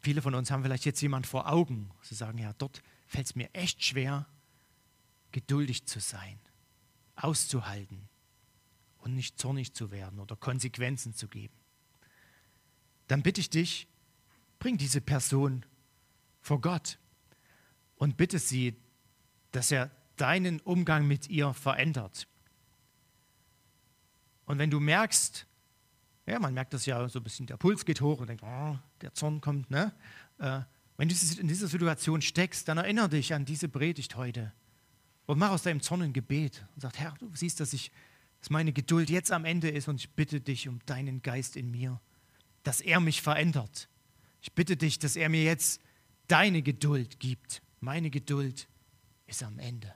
viele 0.00 0.22
von 0.22 0.34
uns 0.34 0.50
haben 0.50 0.62
vielleicht 0.62 0.84
jetzt 0.84 1.00
jemand 1.00 1.26
vor 1.26 1.50
Augen. 1.50 1.90
Sie 2.02 2.14
sagen, 2.14 2.38
ja, 2.38 2.52
dort 2.54 2.82
fällt 3.06 3.26
es 3.26 3.34
mir 3.34 3.48
echt 3.54 3.84
schwer, 3.84 4.26
geduldig 5.32 5.86
zu 5.86 6.00
sein, 6.00 6.38
auszuhalten 7.16 8.08
und 8.98 9.14
nicht 9.14 9.38
zornig 9.38 9.74
zu 9.74 9.90
werden 9.90 10.18
oder 10.18 10.36
Konsequenzen 10.36 11.14
zu 11.14 11.28
geben 11.28 11.57
dann 13.08 13.22
bitte 13.22 13.40
ich 13.40 13.50
dich, 13.50 13.88
bring 14.58 14.76
diese 14.76 15.00
Person 15.00 15.64
vor 16.40 16.60
Gott 16.60 16.98
und 17.96 18.16
bitte 18.16 18.38
sie, 18.38 18.76
dass 19.50 19.70
er 19.70 19.90
deinen 20.16 20.60
Umgang 20.60 21.06
mit 21.06 21.28
ihr 21.28 21.52
verändert. 21.54 22.28
Und 24.44 24.58
wenn 24.58 24.70
du 24.70 24.80
merkst, 24.80 25.46
ja, 26.26 26.38
man 26.38 26.54
merkt 26.54 26.74
das 26.74 26.86
ja 26.86 27.08
so 27.08 27.20
ein 27.20 27.22
bisschen, 27.22 27.46
der 27.46 27.56
Puls 27.56 27.84
geht 27.84 28.00
hoch 28.00 28.20
und 28.20 28.28
denkt, 28.28 28.42
oh, 28.44 28.78
der 29.00 29.14
Zorn 29.14 29.40
kommt, 29.40 29.70
ne? 29.70 29.94
Äh, 30.38 30.60
wenn 30.96 31.08
du 31.08 31.14
in 31.38 31.46
dieser 31.48 31.68
Situation 31.68 32.20
steckst, 32.20 32.66
dann 32.66 32.76
erinnere 32.76 33.08
dich 33.08 33.32
an 33.32 33.44
diese 33.44 33.68
Predigt 33.68 34.16
heute 34.16 34.52
und 35.26 35.38
mach 35.38 35.50
aus 35.50 35.62
deinem 35.62 35.80
Zorn 35.80 36.02
ein 36.02 36.12
Gebet 36.12 36.66
und 36.74 36.80
sag, 36.80 36.98
Herr, 36.98 37.14
du 37.18 37.30
siehst, 37.34 37.60
dass 37.60 37.72
ich, 37.72 37.92
dass 38.40 38.50
meine 38.50 38.72
Geduld 38.72 39.08
jetzt 39.08 39.30
am 39.30 39.44
Ende 39.44 39.68
ist 39.70 39.86
und 39.86 40.00
ich 40.00 40.10
bitte 40.10 40.40
dich 40.40 40.68
um 40.68 40.80
deinen 40.86 41.22
Geist 41.22 41.56
in 41.56 41.70
mir 41.70 42.00
dass 42.62 42.80
er 42.80 43.00
mich 43.00 43.22
verändert. 43.22 43.88
Ich 44.40 44.52
bitte 44.52 44.76
dich, 44.76 44.98
dass 44.98 45.16
er 45.16 45.28
mir 45.28 45.42
jetzt 45.42 45.80
deine 46.26 46.62
Geduld 46.62 47.20
gibt. 47.20 47.62
Meine 47.80 48.10
Geduld 48.10 48.68
ist 49.26 49.42
am 49.42 49.58
Ende. 49.58 49.94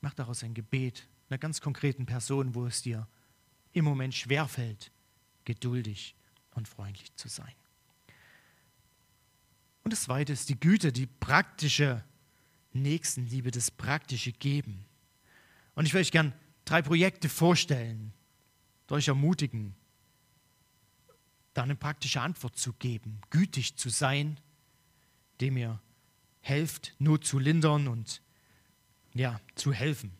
Mach 0.00 0.14
daraus 0.14 0.42
ein 0.42 0.54
Gebet 0.54 1.08
einer 1.28 1.38
ganz 1.38 1.60
konkreten 1.60 2.06
Person, 2.06 2.54
wo 2.54 2.66
es 2.66 2.82
dir 2.82 3.08
im 3.72 3.84
Moment 3.84 4.14
schwerfällt, 4.14 4.92
geduldig 5.44 6.14
und 6.52 6.68
freundlich 6.68 7.14
zu 7.16 7.28
sein. 7.28 7.54
Und 9.82 9.92
das 9.92 10.04
Zweite 10.04 10.32
ist 10.32 10.48
die 10.48 10.58
Güte, 10.58 10.92
die 10.92 11.06
praktische 11.06 12.04
Nächstenliebe, 12.72 13.50
das 13.50 13.70
praktische 13.70 14.32
Geben. 14.32 14.84
Und 15.74 15.86
ich 15.86 15.94
will 15.94 16.00
euch 16.00 16.12
gern 16.12 16.32
drei 16.64 16.82
Projekte 16.82 17.28
vorstellen, 17.28 18.12
euch 18.90 19.08
ermutigen, 19.08 19.74
da 21.54 21.62
eine 21.62 21.76
praktische 21.76 22.20
Antwort 22.20 22.56
zu 22.56 22.72
geben, 22.74 23.20
gütig 23.30 23.76
zu 23.76 23.88
sein, 23.88 24.38
dem 25.40 25.56
ihr 25.56 25.80
helft, 26.40 26.94
Not 26.98 27.24
zu 27.24 27.38
lindern 27.38 27.88
und 27.88 28.20
ja, 29.14 29.40
zu 29.54 29.72
helfen. 29.72 30.12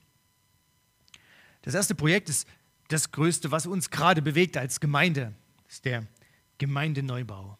Das 1.62 1.75
erste 1.75 1.94
Projekt 1.94 2.29
ist 2.29 2.49
das 2.88 3.11
größte, 3.11 3.51
was 3.51 3.66
uns 3.66 3.90
gerade 3.90 4.23
bewegt 4.23 4.57
als 4.57 4.81
Gemeinde, 4.81 5.35
ist 5.68 5.85
der 5.85 6.07
Gemeindeneubau. 6.59 7.59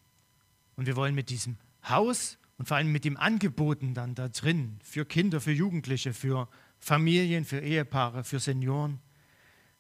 Und 0.77 0.87
wir 0.87 0.97
wollen 0.97 1.15
mit 1.15 1.31
diesem 1.31 1.57
Haus 1.89 2.39
und 2.59 2.69
vor 2.69 2.77
allem 2.77 2.93
mit 2.93 3.05
dem 3.05 3.17
Angeboten 3.17 3.95
dann 3.95 4.15
da 4.15 4.29
drin 4.29 4.79
für 4.83 5.05
Kinder, 5.05 5.41
für 5.41 5.53
Jugendliche, 5.53 6.13
für 6.13 6.49
Familien, 6.79 7.45
für 7.45 7.61
Ehepaare, 7.61 8.23
für 8.23 8.39
Senioren, 8.39 9.01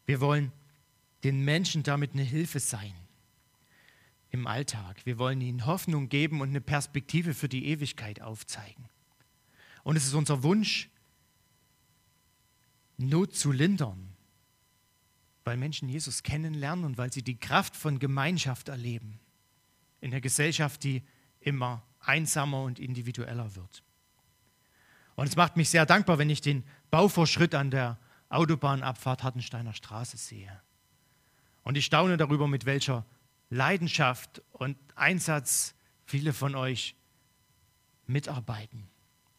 wir 0.07 0.20
wollen 0.20 0.52
den 1.22 1.44
Menschen 1.44 1.83
damit 1.83 2.12
eine 2.12 2.22
Hilfe 2.22 2.61
sein 2.61 2.92
im 4.35 4.49
Alltag. 4.49 5.07
Wir 5.07 5.16
wollen 5.16 5.40
ihnen 5.40 5.64
Hoffnung 5.64 6.09
geben 6.09 6.40
und 6.40 6.49
eine 6.49 6.61
Perspektive 6.61 7.35
für 7.35 7.49
die 7.49 7.66
Ewigkeit 7.66 8.20
aufzeigen. 8.20 8.88
Und 9.85 9.94
es 9.94 10.07
ist 10.07 10.14
unser 10.14 10.42
Wunsch, 10.42 10.90
Not 12.97 13.35
zu 13.35 13.53
lindern, 13.53 14.12
weil 15.44 15.57
Menschen 15.57 15.88
Jesus 15.88 16.25
kennenlernen 16.25 16.85
und 16.85 16.99
weil 16.99 17.12
sie 17.12 17.23
die 17.23 17.38
Kraft 17.38 17.77
von 17.77 18.01
Gemeinschaft 18.01 18.68
erleben 18.68 19.20
in 20.01 20.11
der 20.11 20.20
Gesellschaft, 20.20 20.83
die 20.83 21.03
immer 21.40 21.83
einsamer 22.01 22.62
und 22.62 22.81
individueller 22.81 23.55
wird. 23.55 23.85
Und 25.14 25.29
es 25.29 25.37
macht 25.37 25.57
mich 25.57 25.70
sehr 25.70 25.87
dankbar, 25.87 26.18
wenn 26.18 26.31
ich 26.31 26.40
den 26.40 26.64
Bauvorschritt 26.90 27.55
an 27.55 27.70
der 27.70 27.99
Autobahnabfahrt 28.31 29.23
Hattensteiner 29.23 29.75
Straße 29.75 30.16
sehe. 30.16 30.61
Und 31.62 31.77
ich 31.77 31.85
staune 31.85 32.16
darüber, 32.16 32.49
mit 32.49 32.64
welcher 32.64 33.05
Leidenschaft 33.54 34.42
und 34.50 34.76
Einsatz 34.96 35.74
viele 36.04 36.32
von 36.32 36.56
euch 36.56 36.96
mitarbeiten 38.06 38.88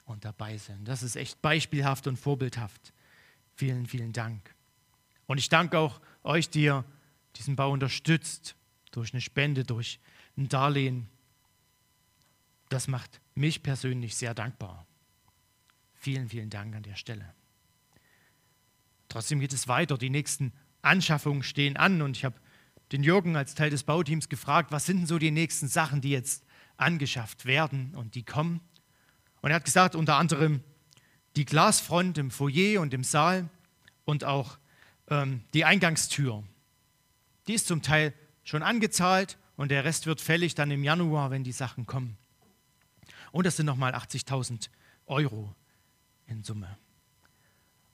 und 0.05 0.23
dabei 0.23 0.57
sind. 0.57 0.87
Das 0.87 1.03
ist 1.03 1.17
echt 1.17 1.41
beispielhaft 1.41 2.07
und 2.07 2.17
vorbildhaft. 2.17 2.93
Vielen, 3.55 3.85
vielen 3.85 4.13
Dank. 4.13 4.55
Und 5.27 5.37
ich 5.37 5.49
danke 5.49 5.77
auch 5.77 5.99
euch, 6.23 6.49
die 6.49 6.63
ihr 6.63 6.85
diesen 7.35 7.57
Bau 7.57 7.71
unterstützt, 7.71 8.55
durch 8.91 9.13
eine 9.13 9.19
Spende, 9.19 9.65
durch 9.65 9.99
ein 10.37 10.47
Darlehen. 10.47 11.09
Das 12.69 12.87
macht 12.87 13.19
mich 13.33 13.63
persönlich 13.63 14.15
sehr 14.15 14.33
dankbar. 14.33 14.87
Vielen, 15.93 16.29
vielen 16.29 16.49
Dank 16.49 16.73
an 16.73 16.83
der 16.83 16.95
Stelle. 16.95 17.33
Trotzdem 19.09 19.41
geht 19.41 19.51
es 19.51 19.67
weiter. 19.67 19.97
Die 19.97 20.09
nächsten 20.09 20.53
Anschaffungen 20.81 21.43
stehen 21.43 21.75
an 21.75 22.01
und 22.01 22.15
ich 22.15 22.23
habe 22.23 22.39
den 22.95 23.03
Jürgen 23.03 23.35
als 23.35 23.55
Teil 23.55 23.69
des 23.69 23.83
Bauteams 23.83 24.29
gefragt, 24.29 24.71
was 24.71 24.85
sind 24.85 24.99
denn 24.99 25.05
so 25.05 25.19
die 25.19 25.31
nächsten 25.31 25.67
Sachen, 25.67 25.99
die 25.99 26.11
jetzt 26.11 26.45
angeschafft 26.77 27.45
werden 27.45 27.93
und 27.93 28.15
die 28.15 28.23
kommen. 28.23 28.61
Und 29.41 29.49
er 29.49 29.57
hat 29.57 29.65
gesagt, 29.65 29.95
unter 29.95 30.15
anderem 30.15 30.63
die 31.35 31.43
Glasfront 31.43 32.17
im 32.17 32.31
Foyer 32.31 32.79
und 32.79 32.93
im 32.93 33.03
Saal 33.03 33.49
und 34.05 34.23
auch 34.23 34.57
ähm, 35.09 35.43
die 35.53 35.65
Eingangstür. 35.65 36.45
Die 37.47 37.53
ist 37.53 37.67
zum 37.67 37.81
Teil 37.81 38.13
schon 38.45 38.63
angezahlt 38.63 39.37
und 39.57 39.71
der 39.71 39.83
Rest 39.83 40.05
wird 40.05 40.21
fällig 40.21 40.55
dann 40.55 40.71
im 40.71 40.85
Januar, 40.85 41.31
wenn 41.31 41.43
die 41.43 41.51
Sachen 41.51 41.85
kommen. 41.85 42.17
Und 43.33 43.45
das 43.45 43.57
sind 43.57 43.65
nochmal 43.65 43.93
80.000 43.93 44.69
Euro 45.05 45.53
in 46.27 46.43
Summe. 46.43 46.77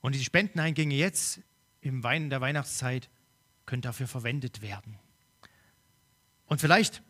Und 0.01 0.13
die 0.13 0.23
Spendeneingänge 0.23 0.93
jetzt 0.93 1.39
im 1.81 2.03
Wein 2.03 2.29
der 2.29 2.39
Weihnachtszeit 2.39 3.09
können 3.71 3.81
dafür 3.81 4.09
verwendet 4.09 4.61
werden. 4.61 4.99
Und 6.45 6.59
vielleicht 6.59 7.01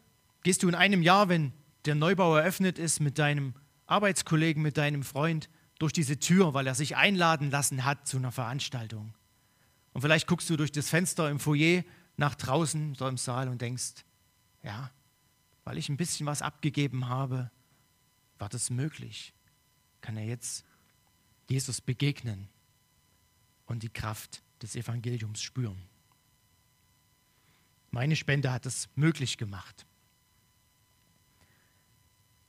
gehst 0.44 0.62
du 0.62 0.70
in 0.70 0.76
einem 0.76 1.02
Jahr, 1.02 1.28
wenn 1.28 1.54
der 1.86 1.96
Neubau 1.96 2.36
eröffnet 2.36 2.78
ist, 2.78 3.00
mit 3.00 3.18
deinem 3.18 3.56
Arbeitskollegen, 3.88 4.62
mit 4.62 4.78
deinem 4.78 5.02
Freund 5.02 5.50
durch 5.80 5.92
diese 5.92 6.20
Tür, 6.20 6.54
weil 6.54 6.68
er 6.68 6.76
sich 6.76 6.96
einladen 6.96 7.50
lassen 7.50 7.84
hat 7.84 8.08
zu 8.08 8.18
einer 8.18 8.32
Veranstaltung. 8.32 9.16
Und 9.94 10.02
vielleicht 10.02 10.28
guckst 10.28 10.52
du 10.52 10.56
durch 10.56 10.72
das 10.72 10.88
Fenster 10.88 11.32
im 11.32 11.40
Foyer 11.40 11.84
nach 12.16 12.36
draußen, 12.36 12.94
so 12.94 13.08
im 13.08 13.18
Saal 13.18 13.48
und 13.48 13.60
denkst, 13.60 14.06
ja, 14.62 14.92
weil 15.64 15.80
ich 15.80 15.90
ein 15.90 15.98
bisschen 15.98 16.28
was 16.28 16.44
abgegeben 16.44 17.10
habe, 17.10 17.50
war 18.38 18.50
das 18.50 18.70
möglich. 18.70 19.34
Kann 20.02 20.16
er 20.16 20.26
jetzt 20.26 20.64
Jesus 21.50 21.82
begegnen 21.82 22.50
und 23.66 23.82
die 23.82 23.90
Kraft 23.90 24.44
des 24.62 24.76
Evangeliums 24.76 25.42
spüren. 25.42 25.90
Meine 27.92 28.16
Spende 28.16 28.52
hat 28.52 28.66
es 28.66 28.90
möglich 28.96 29.38
gemacht. 29.38 29.86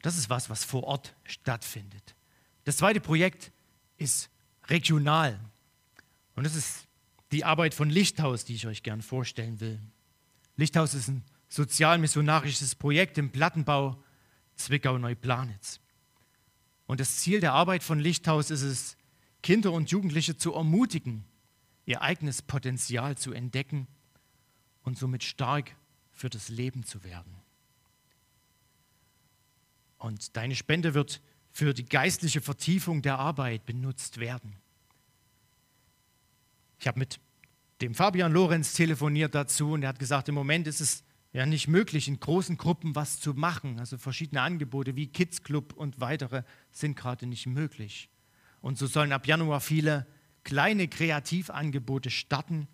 Das 0.01 0.17
ist 0.17 0.31
was, 0.31 0.51
was 0.51 0.65
vor 0.65 0.85
Ort 0.85 1.15
stattfindet. 1.25 2.15
Das 2.65 2.77
zweite 2.77 3.01
Projekt 3.01 3.53
ist 3.99 4.31
regional. 4.67 5.39
Und 6.35 6.45
das 6.45 6.55
ist 6.55 6.87
die 7.33 7.45
Arbeit 7.45 7.75
von 7.75 7.91
Lichthaus, 7.91 8.45
die 8.45 8.55
ich 8.55 8.67
euch 8.67 8.83
gern 8.83 9.03
vorstellen 9.03 9.61
will. 9.61 9.81
Lichthaus 10.57 10.95
ist 10.95 11.09
ein 11.09 11.25
sozial-missionarisches 11.49 12.75
Projekt 12.75 13.19
im 13.19 13.31
Plattenbau 13.31 14.03
Zwickau-Neuplanitz. 14.57 15.81
Und 16.87 17.01
das 17.01 17.17
Ziel 17.17 17.41
der 17.41 17.53
Arbeit 17.53 17.83
von 17.83 17.99
Lichthaus 17.99 18.51
ist 18.51 18.63
es, 18.63 18.97
Kinder 19.43 19.73
und 19.73 19.91
Jugendliche 19.91 20.37
zu 20.37 20.55
ermutigen, 20.55 21.25
ihr 21.85 22.01
eigenes 22.01 22.43
Potenzial 22.43 23.19
zu 23.19 23.33
entdecken 23.33 23.89
und 24.83 24.99
somit 24.99 25.25
stark 25.25 25.75
für 26.11 26.29
das 26.29 26.49
Leben 26.49 26.85
zu 26.85 27.05
werden. 27.05 27.35
Und 29.99 30.37
deine 30.37 30.57
Spende 30.57 30.95
wird 30.95 31.21
für 31.53 31.75
die 31.75 31.85
geistliche 31.85 32.41
Vertiefung 32.41 33.03
der 33.03 33.19
Arbeit 33.19 33.67
benutzt 33.67 34.19
werden. 34.19 34.57
Ich 36.79 36.89
habe 36.89 36.99
mit 36.99 37.21
dem 37.81 37.95
Fabian 37.95 38.33
Lorenz 38.33 38.73
telefoniert 38.73 39.35
dazu 39.35 39.73
und 39.73 39.83
er 39.83 39.91
hat 39.91 39.99
gesagt, 39.99 40.29
im 40.29 40.35
Moment 40.35 40.67
ist 40.67 40.81
es 40.81 41.05
ja 41.33 41.47
nicht 41.47 41.69
möglich, 41.69 42.09
in 42.09 42.19
großen 42.19 42.57
Gruppen 42.57 42.95
was 42.95 43.21
zu 43.21 43.35
machen. 43.35 43.79
Also 43.79 43.99
verschiedene 43.99 44.43
Angebote 44.43 44.97
wie 44.97 45.07
Kids 45.07 45.43
Club 45.43 45.73
und 45.75 46.01
weitere 46.01 46.43
sind 46.71 46.97
gerade 46.97 47.27
nicht 47.27 47.47
möglich. 47.47 48.09
Und 48.61 48.79
so 48.79 48.87
sollen 48.87 49.13
ab 49.13 49.27
Januar 49.27 49.61
viele 49.61 50.07
kleine 50.45 50.89
Kreativangebote 50.89 52.11
starten, 52.11 52.69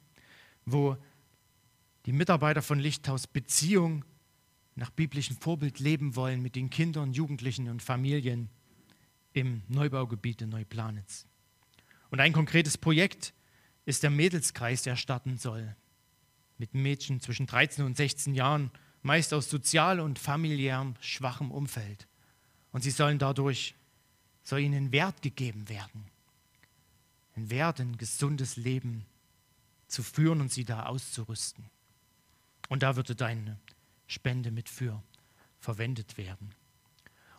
wo 0.65 0.97
die 2.09 2.15
Mitarbeiter 2.15 2.63
von 2.63 2.79
Lichthaus 2.79 3.27
Beziehung 3.27 4.03
nach 4.77 4.89
biblischem 4.89 5.37
Vorbild 5.37 5.79
leben 5.79 6.17
wollen 6.17 6.41
mit 6.41 6.57
den 6.57 6.71
Kindern, 6.71 7.13
Jugendlichen 7.13 7.69
und 7.69 7.83
Familien 7.83 8.49
im 9.35 9.61
Neubaugebiet 9.69 10.41
in 10.41 10.49
Neuplanitz. 10.49 11.27
Und 12.09 12.21
ein 12.21 12.33
konkretes 12.33 12.79
Projekt 12.79 13.35
ist 13.85 14.05
der 14.05 14.09
Mädelskreis, 14.09 14.85
der 14.85 14.97
starten 14.97 15.37
soll. 15.37 15.77
Mit 16.57 16.73
Mädchen 16.73 17.21
zwischen 17.21 17.45
13 17.45 17.85
und 17.85 17.99
16 17.99 18.35
Jahren, 18.35 18.71
meist 19.03 19.35
aus 19.35 19.51
sozial 19.51 20.01
und 20.01 20.19
familiärem 20.19 20.95
schwachem 21.01 21.51
Umfeld. 21.51 22.09
Und 22.73 22.81
sie 22.81 22.91
sollen 22.91 23.19
dadurch, 23.19 23.75
soll 24.43 24.61
ihnen 24.61 24.93
Wert 24.93 25.21
gegeben 25.21 25.69
werden. 25.69 26.07
Ein 27.37 27.51
Wert, 27.51 27.81
ein 27.81 27.99
gesundes 27.99 28.57
Leben 28.57 29.05
zu 29.89 30.03
führen 30.03 30.41
und 30.41 30.51
sie 30.51 30.65
da 30.65 30.87
auszurüsten. 30.87 31.69
Und 32.69 32.83
da 32.83 32.97
würde 32.97 33.15
deine 33.15 33.59
Spende 34.07 34.51
mit 34.51 34.69
für 34.69 35.03
verwendet 35.59 36.17
werden. 36.17 36.55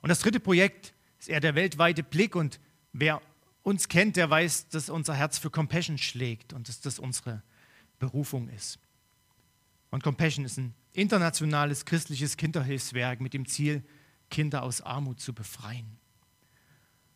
Und 0.01 0.09
das 0.09 0.19
dritte 0.19 0.39
Projekt 0.39 0.93
ist 1.19 1.29
eher 1.29 1.39
der 1.39 1.55
weltweite 1.55 2.03
Blick. 2.03 2.35
Und 2.35 2.59
wer 2.93 3.21
uns 3.63 3.87
kennt, 3.87 4.15
der 4.15 4.29
weiß, 4.29 4.69
dass 4.69 4.89
unser 4.89 5.13
Herz 5.13 5.37
für 5.37 5.49
Compassion 5.49 5.97
schlägt 5.97 6.53
und 6.53 6.67
dass 6.67 6.81
das 6.81 6.99
unsere 6.99 7.43
Berufung 7.99 8.49
ist. 8.49 8.79
Und 9.91 10.03
Compassion 10.03 10.45
ist 10.45 10.57
ein 10.57 10.73
internationales 10.93 11.85
christliches 11.85 12.37
Kinderhilfswerk 12.37 13.21
mit 13.21 13.33
dem 13.33 13.45
Ziel, 13.45 13.83
Kinder 14.29 14.63
aus 14.63 14.81
Armut 14.81 15.19
zu 15.19 15.33
befreien. 15.33 15.97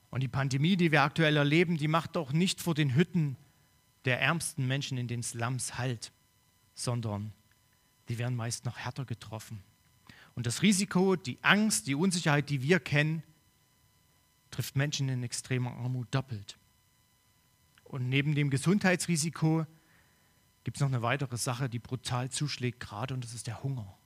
Und 0.10 0.22
die 0.22 0.28
Pandemie, 0.28 0.78
die 0.78 0.92
wir 0.92 1.02
aktuell 1.02 1.38
erleben, 1.38 1.78
die 1.78 1.88
macht 1.88 2.16
doch 2.16 2.34
nicht 2.34 2.62
vor 2.62 2.76
den 2.76 2.96
Hütten 2.96 3.38
der 4.06 4.22
ärmsten 4.22 4.68
Menschen 4.68 4.98
in 4.98 5.08
den 5.08 5.24
Slums 5.24 5.78
Halt, 5.78 6.12
sondern 6.76 7.34
die 8.14 8.20
werden 8.20 8.36
meist 8.36 8.66
noch 8.66 8.78
härter 8.78 9.06
getroffen. 9.06 9.64
Und 10.36 10.46
das 10.46 10.62
Risiko, 10.62 11.16
die 11.16 11.40
Angst, 11.42 11.88
die 11.88 11.96
Unsicherheit, 11.96 12.48
die 12.48 12.62
wir 12.62 12.80
kennen, 12.80 13.24
trifft 14.52 14.76
Menschen 14.76 15.10
in 15.10 15.24
extremer 15.24 15.72
Armut 15.72 16.10
doppelt. 16.12 16.60
Und 17.84 18.10
neben 18.10 18.36
dem 18.36 18.52
Gesundheitsrisiko 18.52 19.66
gibt 20.64 20.78
es 20.78 20.82
noch 20.82 20.90
eine 20.90 21.02
weitere 21.02 21.38
Sache, 21.38 21.70
die 21.70 21.80
brutal 21.80 22.30
zuschlägt 22.30 22.80
gerade, 22.80 23.16
und 23.16 23.24
das 23.24 23.34
ist 23.34 23.48
der 23.48 23.64
Hunger 23.64 23.98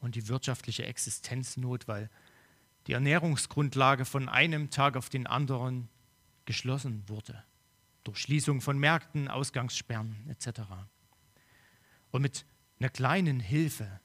und 0.00 0.14
die 0.14 0.28
wirtschaftliche 0.28 0.86
Existenznot, 0.86 1.86
weil 1.86 2.08
die 2.86 2.92
Ernährungsgrundlage 2.92 4.06
von 4.06 4.30
einem 4.30 4.70
Tag 4.70 4.96
auf 4.96 5.10
den 5.10 5.26
anderen 5.26 5.90
geschlossen 6.46 7.06
wurde. 7.06 7.44
Durch 8.02 8.16
Schließung 8.16 8.62
von 8.62 8.78
Märkten, 8.78 9.28
Ausgangssperren 9.28 10.26
etc. 10.30 10.62
Und 12.10 12.22
mit 12.22 12.46
einer 12.78 12.88
kleinen 12.90 13.40
Hilfe 13.40 14.00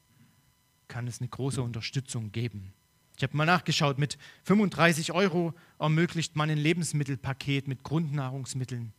kann 0.88 1.06
es 1.06 1.20
eine 1.20 1.28
große 1.28 1.62
Unterstützung 1.62 2.32
geben. 2.32 2.72
Ich 3.16 3.22
habe 3.22 3.36
mal 3.36 3.44
nachgeschaut, 3.44 3.98
mit 3.98 4.16
35 4.44 5.12
Euro 5.12 5.54
ermöglicht 5.78 6.36
man 6.36 6.50
ein 6.50 6.58
Lebensmittelpaket 6.58 7.68
mit 7.68 7.82
Grundnahrungsmitteln 7.82 8.92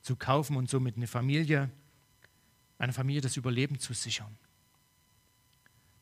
zu 0.00 0.16
kaufen 0.16 0.56
und 0.56 0.70
somit 0.70 0.96
eine 0.96 1.06
Familie, 1.06 1.70
einer 2.78 2.92
Familie 2.92 3.20
das 3.20 3.36
Überleben 3.36 3.78
zu 3.78 3.92
sichern 3.92 4.38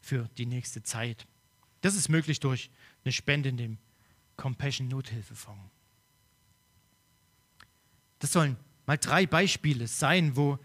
für 0.01 0.29
die 0.39 0.47
nächste 0.47 0.83
Zeit. 0.83 1.27
Das 1.81 1.95
ist 1.95 2.09
möglich 2.09 2.41
durch 2.41 2.71
eine 3.05 3.13
Spende 3.13 3.49
in 3.49 3.57
dem 3.57 3.79
Compassion 4.37 4.89
Nothilfefonds. 4.89 5.71
Das 8.21 8.33
sollen 8.33 8.57
mal 8.87 8.99
drei 8.99 9.27
Beispiele 9.27 9.87
sein, 9.87 10.37
wo 10.37 10.59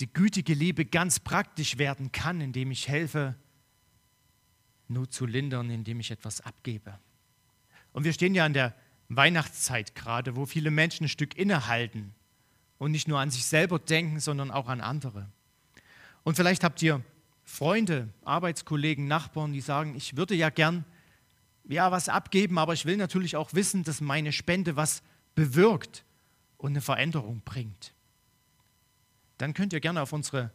diese 0.00 0.10
gütige 0.12 0.54
Liebe 0.54 0.86
ganz 0.86 1.20
praktisch 1.20 1.76
werden 1.76 2.10
kann, 2.10 2.40
indem 2.40 2.70
ich 2.70 2.88
helfe, 2.88 3.36
Not 4.88 5.12
zu 5.12 5.26
lindern, 5.26 5.68
indem 5.68 6.00
ich 6.00 6.10
etwas 6.10 6.40
abgebe. 6.40 6.98
Und 7.92 8.04
wir 8.04 8.14
stehen 8.14 8.34
ja 8.34 8.46
in 8.46 8.54
der 8.54 8.74
Weihnachtszeit 9.10 9.94
gerade, 9.94 10.36
wo 10.36 10.46
viele 10.46 10.70
Menschen 10.70 11.04
ein 11.04 11.08
Stück 11.08 11.36
innehalten 11.36 12.14
und 12.78 12.92
nicht 12.92 13.08
nur 13.08 13.20
an 13.20 13.30
sich 13.30 13.44
selber 13.44 13.78
denken, 13.78 14.20
sondern 14.20 14.50
auch 14.50 14.68
an 14.68 14.80
andere. 14.80 15.28
Und 16.22 16.34
vielleicht 16.34 16.64
habt 16.64 16.80
ihr 16.80 17.04
Freunde, 17.44 18.08
Arbeitskollegen, 18.24 19.06
Nachbarn, 19.06 19.52
die 19.52 19.60
sagen, 19.60 19.94
ich 19.96 20.16
würde 20.16 20.34
ja 20.34 20.48
gern 20.48 20.86
ja 21.64 21.92
was 21.92 22.08
abgeben, 22.08 22.58
aber 22.58 22.72
ich 22.72 22.86
will 22.86 22.96
natürlich 22.96 23.36
auch 23.36 23.52
wissen, 23.52 23.84
dass 23.84 24.00
meine 24.00 24.32
Spende 24.32 24.76
was 24.76 25.02
bewirkt 25.34 26.04
und 26.56 26.70
eine 26.70 26.80
Veränderung 26.80 27.42
bringt. 27.44 27.92
Dann 29.40 29.54
könnt 29.54 29.72
ihr 29.72 29.80
gerne 29.80 30.02
auf 30.02 30.12
unsere 30.12 30.50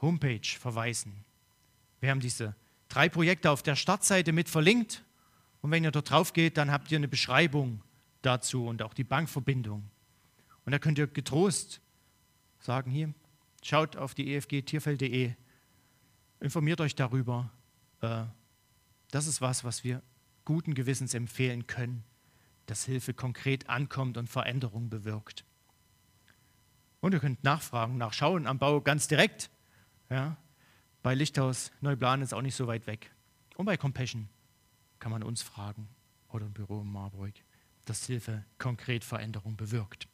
Homepage 0.00 0.40
verweisen. 0.58 1.26
Wir 2.00 2.08
haben 2.08 2.20
diese 2.20 2.56
drei 2.88 3.10
Projekte 3.10 3.50
auf 3.50 3.62
der 3.62 3.76
Startseite 3.76 4.32
mit 4.32 4.48
verlinkt 4.48 5.04
und 5.60 5.70
wenn 5.70 5.84
ihr 5.84 5.90
dort 5.90 6.08
drauf 6.08 6.32
geht, 6.32 6.56
dann 6.56 6.70
habt 6.70 6.90
ihr 6.90 6.96
eine 6.96 7.06
Beschreibung 7.06 7.82
dazu 8.22 8.66
und 8.66 8.80
auch 8.80 8.94
die 8.94 9.04
Bankverbindung. 9.04 9.90
Und 10.64 10.72
da 10.72 10.78
könnt 10.78 10.96
ihr 10.96 11.06
getrost 11.06 11.82
sagen, 12.60 12.90
hier, 12.90 13.12
schaut 13.62 13.96
auf 13.96 14.14
die 14.14 14.34
efgtierfeld.de 14.34 15.34
Informiert 16.40 16.80
euch 16.80 16.94
darüber. 16.94 17.50
Äh, 18.00 18.24
das 19.10 19.26
ist 19.26 19.42
was, 19.42 19.64
was 19.64 19.84
wir 19.84 20.02
guten 20.46 20.72
Gewissens 20.72 21.12
empfehlen 21.12 21.66
können, 21.66 22.04
dass 22.64 22.86
Hilfe 22.86 23.12
konkret 23.12 23.68
ankommt 23.68 24.16
und 24.16 24.30
Veränderung 24.30 24.88
bewirkt. 24.88 25.44
Und 27.00 27.14
ihr 27.14 27.20
könnt 27.20 27.42
nachfragen, 27.44 27.96
nachschauen 27.96 28.46
am 28.46 28.58
Bau 28.58 28.80
ganz 28.80 29.08
direkt. 29.08 29.50
Ja, 30.10 30.36
bei 31.02 31.14
Lichthaus 31.14 31.72
Neuplan 31.80 32.22
ist 32.22 32.34
auch 32.34 32.42
nicht 32.42 32.54
so 32.54 32.66
weit 32.66 32.86
weg. 32.86 33.10
Und 33.56 33.66
bei 33.66 33.76
Compassion 33.76 34.28
kann 34.98 35.12
man 35.12 35.22
uns 35.22 35.42
fragen 35.42 35.88
oder 36.28 36.46
im 36.46 36.52
Büro 36.52 36.80
in 36.80 36.92
Marburg, 36.92 37.32
dass 37.86 38.06
Hilfe 38.06 38.44
konkret 38.58 39.04
Veränderung 39.04 39.56
bewirkt. 39.56 40.08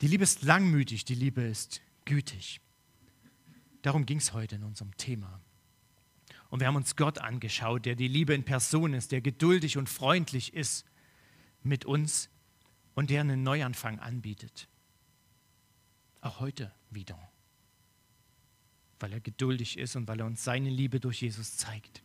Die 0.00 0.08
Liebe 0.08 0.24
ist 0.24 0.42
langmütig, 0.42 1.04
die 1.04 1.14
Liebe 1.14 1.42
ist 1.42 1.80
gütig. 2.04 2.60
Darum 3.82 4.06
ging 4.06 4.18
es 4.18 4.32
heute 4.32 4.56
in 4.56 4.64
unserem 4.64 4.96
Thema. 4.96 5.40
Und 6.50 6.60
wir 6.60 6.66
haben 6.66 6.76
uns 6.76 6.96
Gott 6.96 7.18
angeschaut, 7.18 7.84
der 7.84 7.94
die 7.94 8.08
Liebe 8.08 8.34
in 8.34 8.44
Person 8.44 8.94
ist, 8.94 9.12
der 9.12 9.20
geduldig 9.20 9.76
und 9.76 9.88
freundlich 9.88 10.54
ist 10.54 10.86
mit 11.62 11.84
uns 11.84 12.30
und 12.98 13.10
der 13.10 13.20
einen 13.20 13.44
Neuanfang 13.44 14.00
anbietet. 14.00 14.66
Auch 16.20 16.40
heute 16.40 16.72
wieder. 16.90 17.16
Weil 18.98 19.12
er 19.12 19.20
geduldig 19.20 19.78
ist 19.78 19.94
und 19.94 20.08
weil 20.08 20.18
er 20.18 20.26
uns 20.26 20.42
seine 20.42 20.68
Liebe 20.68 20.98
durch 20.98 21.22
Jesus 21.22 21.56
zeigt. 21.56 22.02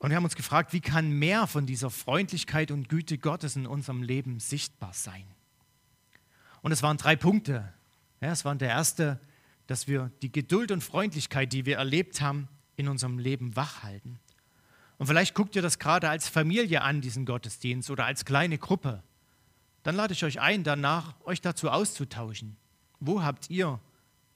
Und 0.00 0.10
wir 0.10 0.16
haben 0.16 0.24
uns 0.24 0.34
gefragt, 0.34 0.72
wie 0.72 0.80
kann 0.80 1.12
mehr 1.12 1.46
von 1.46 1.66
dieser 1.66 1.88
Freundlichkeit 1.88 2.72
und 2.72 2.88
Güte 2.88 3.16
Gottes 3.16 3.54
in 3.54 3.68
unserem 3.68 4.02
Leben 4.02 4.40
sichtbar 4.40 4.92
sein? 4.92 5.24
Und 6.60 6.72
es 6.72 6.82
waren 6.82 6.96
drei 6.96 7.14
Punkte. 7.14 7.72
Ja, 8.20 8.32
es 8.32 8.44
war 8.44 8.56
der 8.56 8.70
erste, 8.70 9.20
dass 9.68 9.86
wir 9.86 10.10
die 10.20 10.32
Geduld 10.32 10.72
und 10.72 10.82
Freundlichkeit, 10.82 11.52
die 11.52 11.64
wir 11.64 11.76
erlebt 11.76 12.20
haben, 12.20 12.48
in 12.74 12.88
unserem 12.88 13.20
Leben 13.20 13.54
wachhalten. 13.54 14.18
Und 14.98 15.06
vielleicht 15.06 15.34
guckt 15.34 15.56
ihr 15.56 15.62
das 15.62 15.78
gerade 15.78 16.08
als 16.08 16.28
Familie 16.28 16.82
an, 16.82 17.00
diesen 17.00 17.26
Gottesdienst, 17.26 17.90
oder 17.90 18.06
als 18.06 18.24
kleine 18.24 18.58
Gruppe. 18.58 19.02
Dann 19.82 19.94
lade 19.94 20.14
ich 20.14 20.24
euch 20.24 20.40
ein, 20.40 20.64
danach 20.64 21.14
euch 21.24 21.40
dazu 21.40 21.70
auszutauschen. 21.70 22.56
Wo 22.98 23.22
habt 23.22 23.50
ihr 23.50 23.78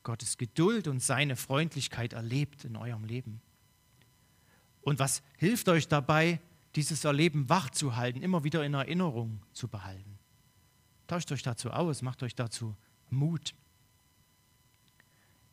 Gottes 0.03 0.39
Geduld 0.39 0.87
und 0.87 1.01
seine 1.03 1.37
Freundlichkeit 1.37 2.13
erlebt 2.13 2.65
in 2.65 2.77
eurem 2.77 3.05
Leben? 3.05 3.41
Und 4.83 4.99
was 4.99 5.23
hilft 5.37 5.69
euch 5.69 5.89
dabei, 5.89 6.41
dieses 6.77 7.05
Erleben 7.05 7.49
wach 7.49 7.71
zu 7.71 7.97
halten, 7.97 8.23
immer 8.23 8.45
wieder 8.45 8.65
in 8.65 8.75
Erinnerung 8.75 9.43
zu 9.53 9.69
behalten? 9.69 10.19
Tauscht 11.07 11.33
euch 11.33 11.43
dazu 11.43 11.71
aus, 11.71 12.03
macht 12.03 12.23
euch 12.23 12.35
dazu 12.35 12.77
Mut. 13.09 13.55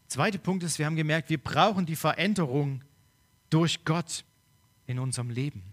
Zweiter 0.07 0.37
Punkt 0.37 0.63
ist, 0.63 0.79
wir 0.79 0.85
haben 0.85 0.95
gemerkt, 0.95 1.29
wir 1.29 1.43
brauchen 1.43 1.85
die 1.85 1.95
Veränderung 1.95 2.83
durch 3.49 3.83
Gott 3.83 4.23
in 4.87 4.99
unserem 4.99 5.29
Leben. 5.29 5.63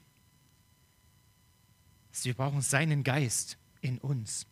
Wir 2.22 2.34
brauchen 2.34 2.60
seinen 2.60 3.02
Geist 3.02 3.58
in 3.80 3.98
uns. 3.98 4.46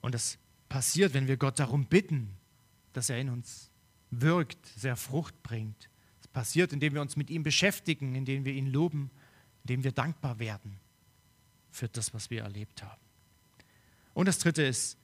Und 0.00 0.14
das 0.14 0.38
passiert, 0.68 1.14
wenn 1.14 1.26
wir 1.26 1.36
Gott 1.36 1.58
darum 1.58 1.86
bitten, 1.86 2.36
dass 2.92 3.10
er 3.10 3.18
in 3.18 3.30
uns 3.30 3.70
wirkt, 4.10 4.64
sehr 4.66 4.96
Frucht 4.96 5.42
bringt. 5.42 5.88
Es 6.20 6.28
passiert, 6.28 6.72
indem 6.72 6.94
wir 6.94 7.00
uns 7.00 7.16
mit 7.16 7.30
ihm 7.30 7.42
beschäftigen, 7.42 8.14
indem 8.14 8.44
wir 8.44 8.52
ihn 8.52 8.66
loben, 8.66 9.10
indem 9.64 9.82
wir 9.84 9.92
dankbar 9.92 10.38
werden 10.38 10.78
für 11.70 11.88
das, 11.88 12.14
was 12.14 12.30
wir 12.30 12.42
erlebt 12.42 12.82
haben. 12.82 13.00
Und 14.14 14.26
das 14.26 14.38
Dritte 14.38 14.62
ist, 14.62 14.98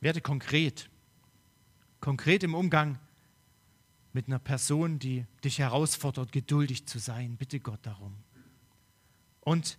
werde 0.00 0.20
konkret 0.20 0.88
konkret 2.04 2.42
im 2.42 2.54
Umgang 2.54 2.98
mit 4.14 4.28
einer 4.28 4.38
Person, 4.38 4.98
die 4.98 5.26
dich 5.44 5.58
herausfordert, 5.58 6.32
geduldig 6.32 6.86
zu 6.86 6.98
sein. 6.98 7.36
Bitte 7.36 7.60
Gott 7.60 7.80
darum. 7.82 8.14
Und 9.40 9.78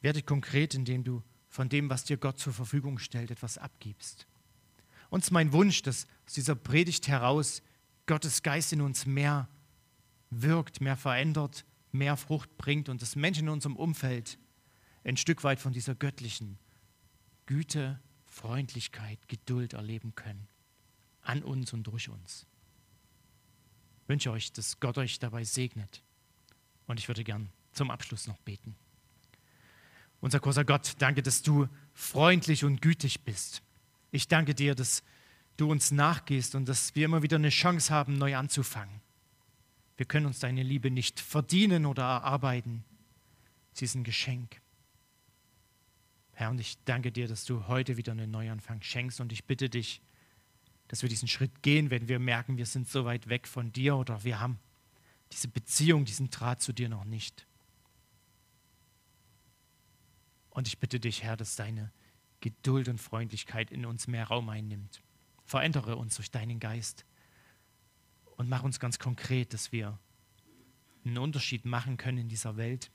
werde 0.00 0.22
konkret, 0.22 0.74
indem 0.74 1.04
du 1.04 1.22
von 1.48 1.68
dem, 1.68 1.90
was 1.90 2.04
dir 2.04 2.16
Gott 2.16 2.38
zur 2.38 2.52
Verfügung 2.52 2.98
stellt, 2.98 3.30
etwas 3.30 3.58
abgibst. 3.58 4.26
Und 5.10 5.20
es 5.20 5.26
ist 5.26 5.32
mein 5.32 5.52
Wunsch, 5.52 5.82
dass 5.82 6.06
aus 6.26 6.34
dieser 6.34 6.54
Predigt 6.54 7.08
heraus 7.08 7.60
Gottes 8.06 8.42
Geist 8.42 8.72
in 8.72 8.80
uns 8.80 9.04
mehr 9.04 9.48
wirkt, 10.30 10.80
mehr 10.80 10.96
verändert, 10.96 11.64
mehr 11.90 12.16
Frucht 12.16 12.56
bringt 12.56 12.88
und 12.88 13.02
dass 13.02 13.16
Menschen 13.16 13.48
in 13.48 13.52
unserem 13.52 13.76
Umfeld 13.76 14.38
ein 15.02 15.16
Stück 15.16 15.42
weit 15.42 15.58
von 15.58 15.72
dieser 15.72 15.96
göttlichen 15.96 16.58
Güte, 17.46 18.00
Freundlichkeit, 18.26 19.18
Geduld 19.28 19.72
erleben 19.72 20.14
können 20.14 20.46
an 21.22 21.42
uns 21.42 21.72
und 21.72 21.82
durch 21.82 22.08
uns. 22.08 22.46
Ich 24.10 24.12
wünsche 24.12 24.32
euch, 24.32 24.52
dass 24.52 24.80
Gott 24.80 24.98
euch 24.98 25.20
dabei 25.20 25.44
segnet. 25.44 26.02
Und 26.88 26.98
ich 26.98 27.06
würde 27.06 27.22
gern 27.22 27.48
zum 27.72 27.92
Abschluss 27.92 28.26
noch 28.26 28.38
beten. 28.38 28.74
Unser 30.20 30.40
großer 30.40 30.64
Gott, 30.64 30.96
danke, 30.98 31.22
dass 31.22 31.42
du 31.42 31.68
freundlich 31.94 32.64
und 32.64 32.82
gütig 32.82 33.20
bist. 33.20 33.62
Ich 34.10 34.26
danke 34.26 34.52
dir, 34.52 34.74
dass 34.74 35.04
du 35.56 35.70
uns 35.70 35.92
nachgehst 35.92 36.56
und 36.56 36.68
dass 36.68 36.96
wir 36.96 37.04
immer 37.04 37.22
wieder 37.22 37.36
eine 37.36 37.50
Chance 37.50 37.94
haben, 37.94 38.18
neu 38.18 38.34
anzufangen. 38.34 39.00
Wir 39.96 40.06
können 40.06 40.26
uns 40.26 40.40
deine 40.40 40.64
Liebe 40.64 40.90
nicht 40.90 41.20
verdienen 41.20 41.86
oder 41.86 42.02
erarbeiten. 42.02 42.82
Sie 43.74 43.84
ist 43.84 43.94
ein 43.94 44.02
Geschenk. 44.02 44.60
Herr, 46.32 46.50
und 46.50 46.58
ich 46.58 46.82
danke 46.84 47.12
dir, 47.12 47.28
dass 47.28 47.44
du 47.44 47.68
heute 47.68 47.96
wieder 47.96 48.10
einen 48.10 48.32
Neuanfang 48.32 48.82
schenkst 48.82 49.20
und 49.20 49.30
ich 49.30 49.44
bitte 49.44 49.70
dich, 49.70 50.00
dass 50.90 51.02
wir 51.02 51.08
diesen 51.08 51.28
Schritt 51.28 51.62
gehen, 51.62 51.90
wenn 51.90 52.08
wir 52.08 52.18
merken, 52.18 52.56
wir 52.56 52.66
sind 52.66 52.88
so 52.88 53.04
weit 53.04 53.28
weg 53.28 53.46
von 53.46 53.70
dir 53.70 53.94
oder 53.94 54.24
wir 54.24 54.40
haben 54.40 54.58
diese 55.30 55.46
Beziehung, 55.46 56.04
diesen 56.04 56.30
Draht 56.30 56.60
zu 56.60 56.72
dir 56.72 56.88
noch 56.88 57.04
nicht. 57.04 57.46
Und 60.48 60.66
ich 60.66 60.80
bitte 60.80 60.98
dich, 60.98 61.22
Herr, 61.22 61.36
dass 61.36 61.54
deine 61.54 61.92
Geduld 62.40 62.88
und 62.88 62.98
Freundlichkeit 62.98 63.70
in 63.70 63.86
uns 63.86 64.08
mehr 64.08 64.26
Raum 64.26 64.48
einnimmt. 64.48 65.00
Verändere 65.44 65.94
uns 65.94 66.16
durch 66.16 66.32
deinen 66.32 66.58
Geist 66.58 67.06
und 68.36 68.48
mach 68.48 68.64
uns 68.64 68.80
ganz 68.80 68.98
konkret, 68.98 69.54
dass 69.54 69.70
wir 69.70 69.96
einen 71.04 71.18
Unterschied 71.18 71.66
machen 71.66 71.98
können 71.98 72.18
in 72.18 72.28
dieser 72.28 72.56
Welt, 72.56 72.90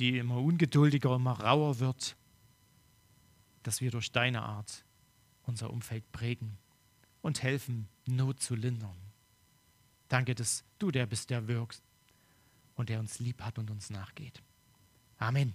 die 0.00 0.18
immer 0.18 0.38
ungeduldiger, 0.38 1.14
immer 1.14 1.38
rauer 1.38 1.78
wird, 1.78 2.16
dass 3.62 3.80
wir 3.80 3.92
durch 3.92 4.10
deine 4.10 4.42
Art 4.42 4.84
unser 5.46 5.70
Umfeld 5.70 6.10
prägen 6.12 6.58
und 7.22 7.42
helfen, 7.42 7.88
Not 8.06 8.40
zu 8.40 8.54
lindern. 8.54 8.96
Danke, 10.08 10.34
dass 10.34 10.64
du 10.78 10.90
der 10.90 11.06
bist, 11.06 11.30
der 11.30 11.48
wirkst 11.48 11.82
und 12.76 12.88
der 12.88 13.00
uns 13.00 13.18
lieb 13.18 13.42
hat 13.42 13.58
und 13.58 13.70
uns 13.70 13.90
nachgeht. 13.90 14.42
Amen. 15.18 15.54